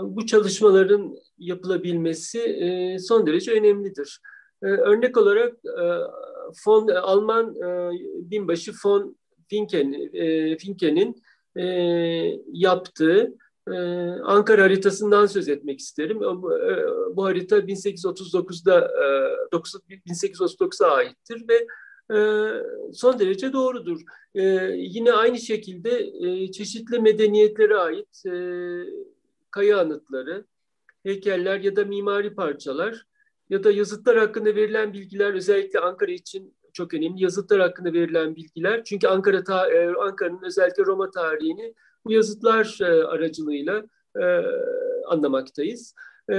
bu 0.03 0.25
çalışmaların 0.25 1.15
yapılabilmesi 1.37 2.97
son 3.07 3.27
derece 3.27 3.51
önemlidir. 3.51 4.19
Örnek 4.61 5.17
olarak 5.17 5.53
fon, 6.63 6.87
Alman 6.87 7.55
binbaşı 8.31 8.71
von 8.85 9.17
Finken, 9.47 10.09
Finken'in 10.57 11.23
yaptığı 12.51 13.37
Ankara 14.23 14.63
haritasından 14.63 15.25
söz 15.25 15.49
etmek 15.49 15.79
isterim. 15.79 16.19
Bu 17.15 17.25
harita 17.25 17.57
1839'da 17.59 18.91
1839'a 19.51 20.87
aittir 20.87 21.45
ve 21.49 21.67
son 22.93 23.19
derece 23.19 23.53
doğrudur. 23.53 24.01
Yine 24.75 25.13
aynı 25.13 25.39
şekilde 25.39 26.11
çeşitli 26.51 26.99
medeniyetlere 26.99 27.77
ait 27.77 28.23
kaya 29.51 29.79
anıtları, 29.79 30.45
heykeller 31.03 31.59
ya 31.59 31.75
da 31.75 31.85
mimari 31.85 32.35
parçalar 32.35 33.05
ya 33.49 33.63
da 33.63 33.71
yazıtlar 33.71 34.17
hakkında 34.17 34.55
verilen 34.55 34.93
bilgiler 34.93 35.33
özellikle 35.33 35.79
Ankara 35.79 36.11
için 36.11 36.53
çok 36.73 36.93
önemli. 36.93 37.23
Yazıtlar 37.23 37.59
hakkında 37.59 37.93
verilen 37.93 38.35
bilgiler 38.35 38.83
çünkü 38.83 39.07
Ankara 39.07 39.37
Ankara'nın 39.99 40.43
özellikle 40.43 40.85
Roma 40.85 41.11
tarihini 41.11 41.73
bu 42.05 42.11
yazıtlar 42.11 42.79
aracılığıyla 42.81 43.83
anlamaktayız. 45.07 45.93
Ee, 46.31 46.35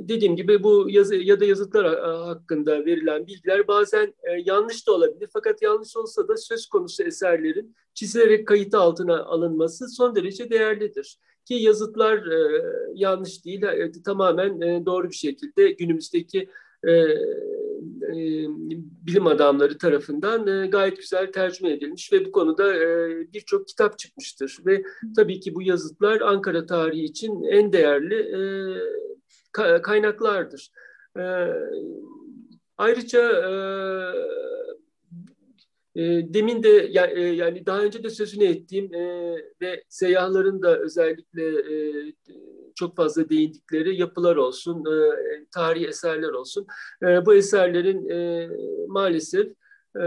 dediğim 0.00 0.36
gibi 0.36 0.62
bu 0.62 0.86
yazı 0.90 1.16
ya 1.16 1.40
da 1.40 1.44
yazıtlar 1.44 2.00
hakkında 2.04 2.86
verilen 2.86 3.26
bilgiler 3.26 3.68
bazen 3.68 4.14
e, 4.22 4.42
yanlış 4.44 4.86
da 4.86 4.92
olabilir. 4.92 5.28
Fakat 5.32 5.62
yanlış 5.62 5.96
olsa 5.96 6.28
da 6.28 6.36
söz 6.36 6.66
konusu 6.66 7.02
eserlerin 7.02 7.76
çizilerek 7.94 8.48
kayıt 8.48 8.74
altına 8.74 9.24
alınması 9.24 9.88
son 9.88 10.16
derece 10.16 10.50
değerlidir. 10.50 11.18
Ki 11.44 11.54
yazıtlar 11.54 12.26
e, 12.26 12.62
yanlış 12.94 13.44
değil, 13.44 13.62
e, 13.62 13.92
tamamen 14.04 14.60
e, 14.60 14.86
doğru 14.86 15.08
bir 15.10 15.14
şekilde 15.14 15.70
günümüzdeki 15.70 16.48
e, 16.88 16.92
e, 18.02 18.16
bilim 19.06 19.26
adamları 19.26 19.78
tarafından 19.78 20.46
e, 20.46 20.66
gayet 20.66 20.96
güzel 20.96 21.32
tercüme 21.32 21.72
edilmiş 21.72 22.12
ve 22.12 22.24
bu 22.24 22.32
konuda 22.32 22.76
e, 22.76 23.08
birçok 23.32 23.68
kitap 23.68 23.98
çıkmıştır. 23.98 24.58
Ve 24.66 24.82
tabii 25.16 25.40
ki 25.40 25.54
bu 25.54 25.62
yazıtlar 25.62 26.20
Ankara 26.20 26.66
tarihi 26.66 27.04
için 27.04 27.42
en 27.42 27.72
değerli 27.72 28.26
kaynaklardır. 29.82 30.70
Ayrıca 32.78 33.22
e, 35.96 36.02
demin 36.34 36.62
de 36.62 36.90
e, 37.14 37.20
yani 37.20 37.66
daha 37.66 37.82
önce 37.82 38.02
de 38.02 38.10
sözünü 38.10 38.44
ettiğim 38.44 38.94
e, 38.94 39.34
ve 39.60 39.84
seyyahların 39.88 40.62
da 40.62 40.78
özellikle 40.78 41.44
e, 41.74 41.76
çok 42.74 42.96
fazla 42.96 43.28
değindikleri 43.28 44.00
yapılar 44.00 44.36
olsun, 44.36 44.84
e, 44.84 44.96
tarihi 45.54 45.86
eserler 45.86 46.28
olsun. 46.28 46.66
E, 47.02 47.26
bu 47.26 47.34
eserlerin 47.34 48.08
e, 48.08 48.48
maalesef 48.88 49.46
e, 49.96 50.04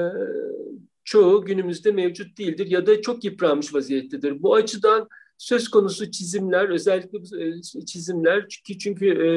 çoğu 1.03 1.45
günümüzde 1.45 1.91
mevcut 1.91 2.37
değildir 2.37 2.67
ya 2.67 2.87
da 2.87 3.01
çok 3.01 3.23
yıpranmış 3.23 3.73
vaziyettedir. 3.73 4.43
Bu 4.43 4.55
açıdan 4.55 5.07
söz 5.37 5.67
konusu 5.67 6.11
çizimler, 6.11 6.69
özellikle 6.69 7.45
e, 7.45 7.61
çizimler 7.85 8.47
çünkü 8.47 8.79
çünkü 8.79 9.07
e, 9.07 9.29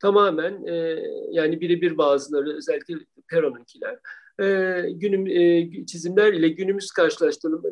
tamamen 0.00 0.66
e, 0.66 1.02
yani 1.30 1.60
birebir 1.60 1.98
bazıları 1.98 2.56
özellikle 2.56 2.94
Peron'unkiler 3.28 3.98
e, 4.40 4.84
günüm 4.90 5.26
e, 5.26 5.70
çizimler 5.86 6.32
ile 6.32 6.48
günümüz 6.48 6.90
karşılaştırıl, 6.90 7.62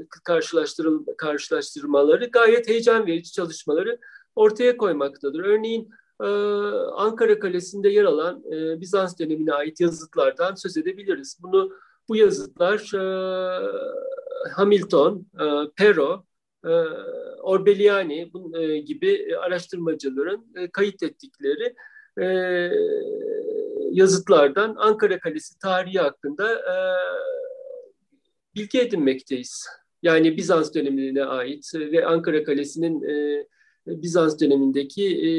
karşılaştırmaları 1.17 2.25
gayet 2.25 2.69
heyecan 2.69 3.07
verici 3.07 3.33
çalışmaları 3.33 3.99
ortaya 4.37 4.77
koymaktadır. 4.77 5.45
Örneğin 5.45 5.91
e, 6.23 6.27
Ankara 6.97 7.39
Kalesi'nde 7.39 7.89
yer 7.89 8.05
alan 8.05 8.45
e, 8.53 8.81
Bizans 8.81 9.19
dönemine 9.19 9.53
ait 9.53 9.81
yazıtlardan 9.81 10.55
söz 10.55 10.77
edebiliriz. 10.77 11.39
Bunu 11.43 11.73
bu 12.09 12.17
yazıtlar 12.17 12.95
e, 12.95 13.03
Hamilton, 14.57 15.27
e, 15.41 15.45
Pero, 15.77 16.25
e, 16.65 16.71
Orbeliani 17.43 18.31
e, 18.55 18.79
gibi 18.79 19.37
araştırmacıların 19.37 20.47
e, 20.57 20.71
kayıt 20.71 21.03
ettikleri 21.03 21.75
e, 22.21 22.27
yazıtlardan 23.97 24.75
Ankara 24.79 25.21
Kalesi 25.21 25.59
tarihi 25.59 25.99
hakkında 25.99 26.53
e, 26.55 26.75
bilgi 28.55 28.81
edinmekteyiz. 28.81 29.67
Yani 30.03 30.37
Bizans 30.37 30.75
dönemine 30.75 31.25
ait 31.25 31.71
ve 31.75 32.07
Ankara 32.07 32.45
Kalesi'nin 32.45 33.03
e, 33.03 33.47
Bizans 33.87 34.41
dönemindeki 34.41 35.05
e, 35.07 35.31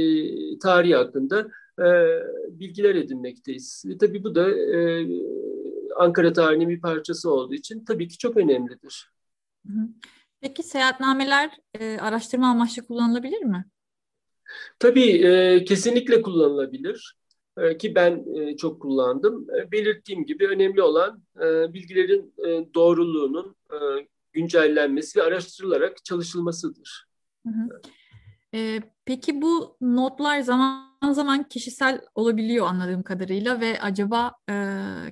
tarihi 0.59 0.95
hakkında 0.95 1.47
e, 1.79 1.87
bilgiler 2.49 2.95
edinmekteyiz. 2.95 3.83
Ve 3.87 3.97
tabii 3.97 4.23
bu 4.23 4.35
da 4.35 4.49
e, 4.51 5.07
Ankara 5.97 6.33
tarihinin 6.33 6.69
bir 6.69 6.81
parçası 6.81 7.31
olduğu 7.31 7.53
için 7.53 7.85
tabii 7.85 8.07
ki 8.07 8.17
çok 8.17 8.37
önemlidir. 8.37 9.11
Peki 10.41 10.63
seyahatnameler 10.63 11.51
e, 11.79 11.97
araştırma 11.97 12.47
amaçlı 12.47 12.85
kullanılabilir 12.85 13.41
mi? 13.41 13.65
Tabii 14.79 15.11
e, 15.11 15.63
kesinlikle 15.65 16.21
kullanılabilir 16.21 17.16
e, 17.16 17.16
ki 17.79 17.95
ben 17.95 18.25
e, 18.35 18.57
çok 18.57 18.81
kullandım. 18.81 19.47
E, 19.59 19.71
belirttiğim 19.71 20.25
gibi 20.25 20.47
önemli 20.47 20.81
olan 20.81 21.23
e, 21.37 21.73
bilgilerin 21.73 22.33
e, 22.47 22.73
doğruluğunun 22.73 23.55
e, 23.71 23.77
güncellenmesi 24.33 25.19
ve 25.19 25.23
araştırılarak 25.23 26.05
çalışılmasıdır. 26.05 27.07
E, 28.53 28.81
peki 29.05 29.41
bu 29.41 29.77
notlar 29.81 30.39
zaman 30.39 30.87
zaman 31.11 31.43
kişisel 31.43 32.01
olabiliyor 32.15 32.67
anladığım 32.67 33.03
kadarıyla 33.03 33.61
ve 33.61 33.81
acaba 33.81 34.33
e, 34.49 34.53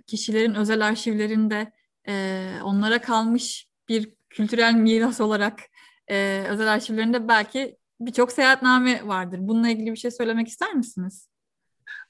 kişilerin 0.08 0.55
özel 0.55 0.88
arşivlerinde 0.88 1.71
e, 2.08 2.47
onlara 2.63 3.01
kalmış 3.01 3.67
bir 3.89 4.13
kültürel 4.29 4.73
miras 4.73 5.21
olarak 5.21 5.60
e, 6.08 6.43
özel 6.49 6.73
arşivlerinde 6.73 7.27
belki 7.27 7.77
birçok 7.99 8.31
seyahatname 8.31 9.08
vardır. 9.08 9.39
Bununla 9.41 9.69
ilgili 9.69 9.91
bir 9.91 9.97
şey 9.97 10.12
söylemek 10.12 10.47
ister 10.47 10.73
misiniz? 10.73 11.29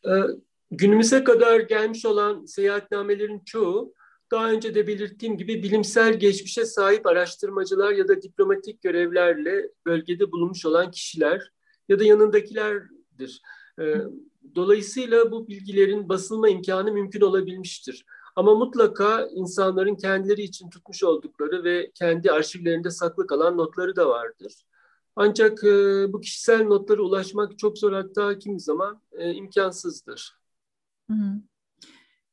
Ee, 0.07 0.11
günümüze 0.71 1.23
kadar 1.23 1.59
gelmiş 1.59 2.05
olan 2.05 2.45
seyahatnamelerin 2.45 3.39
çoğu 3.45 3.93
daha 4.31 4.51
önce 4.51 4.75
de 4.75 4.87
belirttiğim 4.87 5.37
gibi 5.37 5.63
bilimsel 5.63 6.19
geçmişe 6.19 6.65
sahip 6.65 7.05
araştırmacılar 7.05 7.91
ya 7.91 8.07
da 8.07 8.21
diplomatik 8.21 8.81
görevlerle 8.81 9.69
bölgede 9.85 10.31
bulunmuş 10.31 10.65
olan 10.65 10.91
kişiler 10.91 11.51
ya 11.89 11.99
da 11.99 12.03
yanındakilerdir. 12.03 13.41
Ee, 13.79 13.95
dolayısıyla 14.55 15.31
bu 15.31 15.47
bilgilerin 15.47 16.09
basılma 16.09 16.49
imkanı 16.49 16.91
mümkün 16.91 17.21
olabilmiştir. 17.21 18.05
Ama 18.35 18.55
mutlaka 18.55 19.27
insanların 19.27 19.95
kendileri 19.95 20.41
için 20.41 20.69
tutmuş 20.69 21.03
oldukları 21.03 21.63
ve 21.63 21.91
kendi 21.95 22.31
arşivlerinde 22.31 22.89
saklı 22.89 23.27
kalan 23.27 23.57
notları 23.57 23.95
da 23.95 24.09
vardır. 24.09 24.53
Ancak 25.15 25.63
e, 25.63 26.05
bu 26.13 26.21
kişisel 26.21 26.63
notlara 26.63 27.01
ulaşmak 27.01 27.59
çok 27.59 27.77
zor 27.77 27.93
hatta 27.93 28.39
kimi 28.39 28.59
zaman 28.59 29.01
e, 29.11 29.33
imkansızdır. 29.33 30.37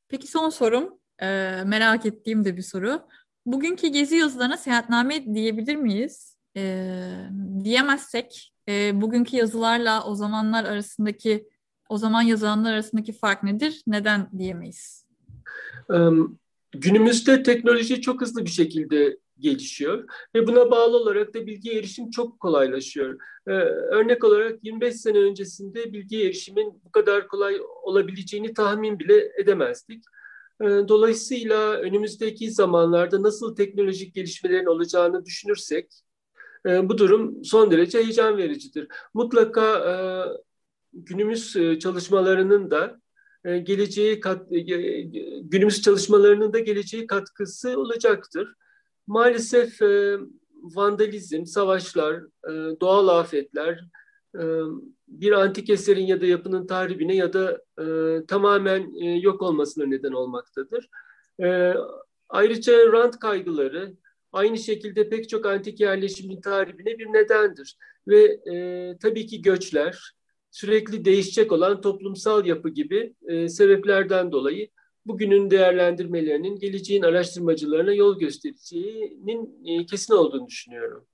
Peki 0.09 0.27
son 0.27 0.49
sorum, 0.49 0.99
e, 1.19 1.27
merak 1.67 2.07
ettiğim 2.07 2.45
de 2.45 2.57
bir 2.57 2.63
soru. 2.63 3.03
Bugünkü 3.47 3.87
gezi 3.87 4.17
yazılarına 4.17 4.57
seyahatname 4.57 5.35
diyebilir 5.35 5.77
miyiz? 5.77 6.37
E, 6.57 6.87
diyemezsek 7.65 8.55
e, 8.69 9.01
bugünkü 9.01 9.37
yazılarla 9.37 10.05
o 10.05 10.15
zamanlar 10.15 10.65
arasındaki, 10.65 11.49
o 11.89 11.99
zaman 11.99 12.23
yazılanlar 12.23 12.73
arasındaki 12.73 13.13
fark 13.13 13.43
nedir? 13.43 13.83
Neden 13.87 14.31
diyemeyiz? 14.39 15.07
Günümüzde 16.73 17.43
teknoloji 17.43 18.01
çok 18.01 18.21
hızlı 18.21 18.45
bir 18.45 18.51
şekilde 18.51 19.19
gelişiyor 19.39 20.05
ve 20.35 20.47
buna 20.47 20.71
bağlı 20.71 20.97
olarak 20.97 21.35
da 21.35 21.47
bilgiye 21.47 21.79
erişim 21.79 22.11
çok 22.11 22.41
kolaylaşıyor. 22.41 23.19
Ee, 23.47 23.51
örnek 23.51 24.25
olarak 24.25 24.65
25 24.65 24.97
sene 24.97 25.19
öncesinde 25.19 25.93
bilgiye 25.93 26.27
erişimin 26.27 26.81
bu 26.85 26.93
kadar 26.93 27.29
kolay 27.29 27.61
olabileceğini 27.83 28.55
tahmin 28.55 28.99
bile 28.99 29.33
edemezdik. 29.39 30.05
Ee, 30.61 30.65
dolayısıyla 30.65 31.73
önümüzdeki 31.73 32.51
zamanlarda 32.51 33.23
nasıl 33.23 33.57
teknolojik 33.57 34.15
gelişmelerin 34.15 34.67
olacağını 34.67 35.25
düşünürsek 35.25 35.89
e, 36.67 36.89
bu 36.89 36.99
durum 36.99 37.45
son 37.45 37.71
derece 37.71 37.99
heyecan 37.99 38.37
vericidir. 38.37 38.89
Mutlaka 39.15 39.79
e, 39.79 39.95
günümüz 40.93 41.57
e, 41.57 41.79
çalışmalarının 41.79 42.71
da 42.71 43.01
e, 43.45 43.59
geleceğe 43.59 44.21
kat, 44.21 44.53
e, 44.53 44.61
günümüz 45.41 45.83
çalışmalarının 45.83 46.53
da 46.53 46.59
geleceğe 46.59 47.07
katkısı 47.07 47.81
olacaktır. 47.81 48.55
Maalesef 49.07 49.83
e, 49.83 50.19
vandalizm, 50.63 51.47
savaşlar, 51.47 52.15
e, 52.49 52.81
doğal 52.81 53.09
afetler, 53.09 53.85
e, 54.35 54.43
bir 55.09 55.33
antik 55.33 55.71
eserin 55.71 56.07
ya 56.07 56.21
da 56.21 56.27
yapının 56.27 56.67
tahribine 56.67 57.17
ya 57.17 57.33
da 57.33 57.63
e, 57.81 57.87
tamamen 58.27 58.95
e, 59.03 59.19
yok 59.19 59.43
olmasına 59.43 59.87
neden 59.87 60.13
olmaktadır. 60.13 60.89
E, 61.43 61.75
ayrıca 62.29 62.93
rant 62.93 63.19
kaygıları 63.19 63.97
aynı 64.33 64.59
şekilde 64.59 65.09
pek 65.09 65.29
çok 65.29 65.47
antik 65.47 65.81
yerleşimin 65.81 66.41
tahribine 66.41 66.99
bir 66.99 67.07
nedendir. 67.07 67.77
Ve 68.09 68.39
e, 68.53 68.97
tabii 68.99 69.27
ki 69.27 69.43
göçler, 69.43 70.13
sürekli 70.51 71.05
değişecek 71.05 71.53
olan 71.53 71.81
toplumsal 71.81 72.47
yapı 72.47 72.69
gibi 72.69 73.15
e, 73.29 73.49
sebeplerden 73.49 74.33
dolayı 74.33 74.69
bugünün 75.07 75.51
değerlendirmelerinin 75.51 76.59
geleceğin 76.59 77.03
araştırmacılarına 77.03 77.93
yol 77.93 78.19
göstereceğinin 78.19 79.65
e, 79.67 79.87
kesin 79.87 80.15
olduğunu 80.15 80.47
düşünüyorum. 80.47 81.07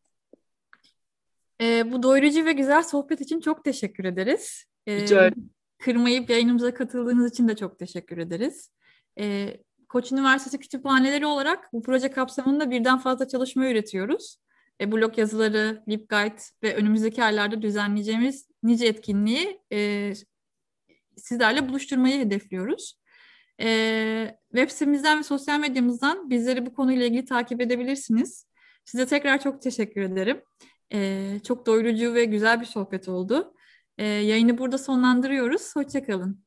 E, 1.60 1.92
bu 1.92 2.02
doyurucu 2.02 2.44
ve 2.44 2.52
güzel 2.52 2.82
sohbet 2.82 3.20
için 3.20 3.40
çok 3.40 3.64
teşekkür 3.64 4.04
ederiz. 4.04 4.64
E, 4.86 4.96
Rica 4.96 5.26
ederim. 5.26 5.50
Kırmayıp 5.78 6.30
yayınımıza 6.30 6.74
katıldığınız 6.74 7.32
için 7.32 7.48
de 7.48 7.56
çok 7.56 7.78
teşekkür 7.78 8.18
ederiz. 8.18 8.70
E, 9.18 9.56
Koç 9.88 10.12
Üniversitesi 10.12 10.58
kütüphaneleri 10.58 11.26
olarak 11.26 11.72
bu 11.72 11.82
proje 11.82 12.10
kapsamında 12.10 12.70
birden 12.70 12.98
fazla 12.98 13.28
çalışma 13.28 13.66
üretiyoruz. 13.66 14.36
E, 14.80 14.92
blog 14.92 15.18
yazıları, 15.18 15.82
LibGuide 15.88 16.42
ve 16.62 16.76
önümüzdeki 16.76 17.24
aylarda 17.24 17.62
düzenleyeceğimiz 17.62 18.48
nice 18.62 18.86
etkinliği 18.86 19.60
e, 19.72 20.12
sizlerle 21.16 21.68
buluşturmayı 21.68 22.20
hedefliyoruz. 22.20 22.98
E, 23.60 24.38
web 24.54 24.70
sitemizden 24.70 25.18
ve 25.18 25.22
sosyal 25.22 25.60
medyamızdan 25.60 26.30
bizleri 26.30 26.66
bu 26.66 26.74
konuyla 26.74 27.06
ilgili 27.06 27.24
takip 27.24 27.60
edebilirsiniz. 27.60 28.46
Size 28.84 29.06
tekrar 29.06 29.40
çok 29.40 29.62
teşekkür 29.62 30.00
ederim. 30.00 30.42
E, 30.92 31.30
çok 31.46 31.66
doyurucu 31.66 32.14
ve 32.14 32.24
güzel 32.24 32.60
bir 32.60 32.66
sohbet 32.66 33.08
oldu. 33.08 33.54
E, 33.98 34.04
yayını 34.04 34.58
burada 34.58 34.78
sonlandırıyoruz. 34.78 35.76
Hoşçakalın. 35.76 36.44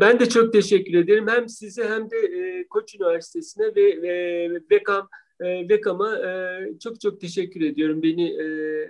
Ben 0.00 0.20
de 0.20 0.28
çok 0.28 0.52
teşekkür 0.52 0.94
ederim. 0.94 1.28
Hem 1.28 1.48
size 1.48 1.88
hem 1.88 2.10
de 2.10 2.16
e, 2.16 2.68
Koç 2.68 2.94
Üniversitesi'ne 2.94 3.66
ve, 3.66 4.02
ve 4.02 4.70
Bekam 4.70 5.08
e, 5.40 5.68
Bekam'a 5.68 6.18
e, 6.18 6.60
çok 6.78 7.00
çok 7.00 7.20
teşekkür 7.20 7.60
ediyorum 7.60 8.02
beni 8.02 8.28
e, 8.28 8.44
e, 8.44 8.88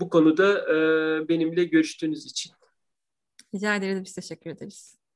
bu 0.00 0.08
konuda 0.08 0.58
e, 0.62 1.28
benimle 1.28 1.64
görüştüğünüz 1.64 2.26
için. 2.26 2.52
Rica 3.54 3.76
ederiz. 3.76 4.04
Biz 4.04 4.14
teşekkür 4.14 4.50
ederiz. 4.50 4.97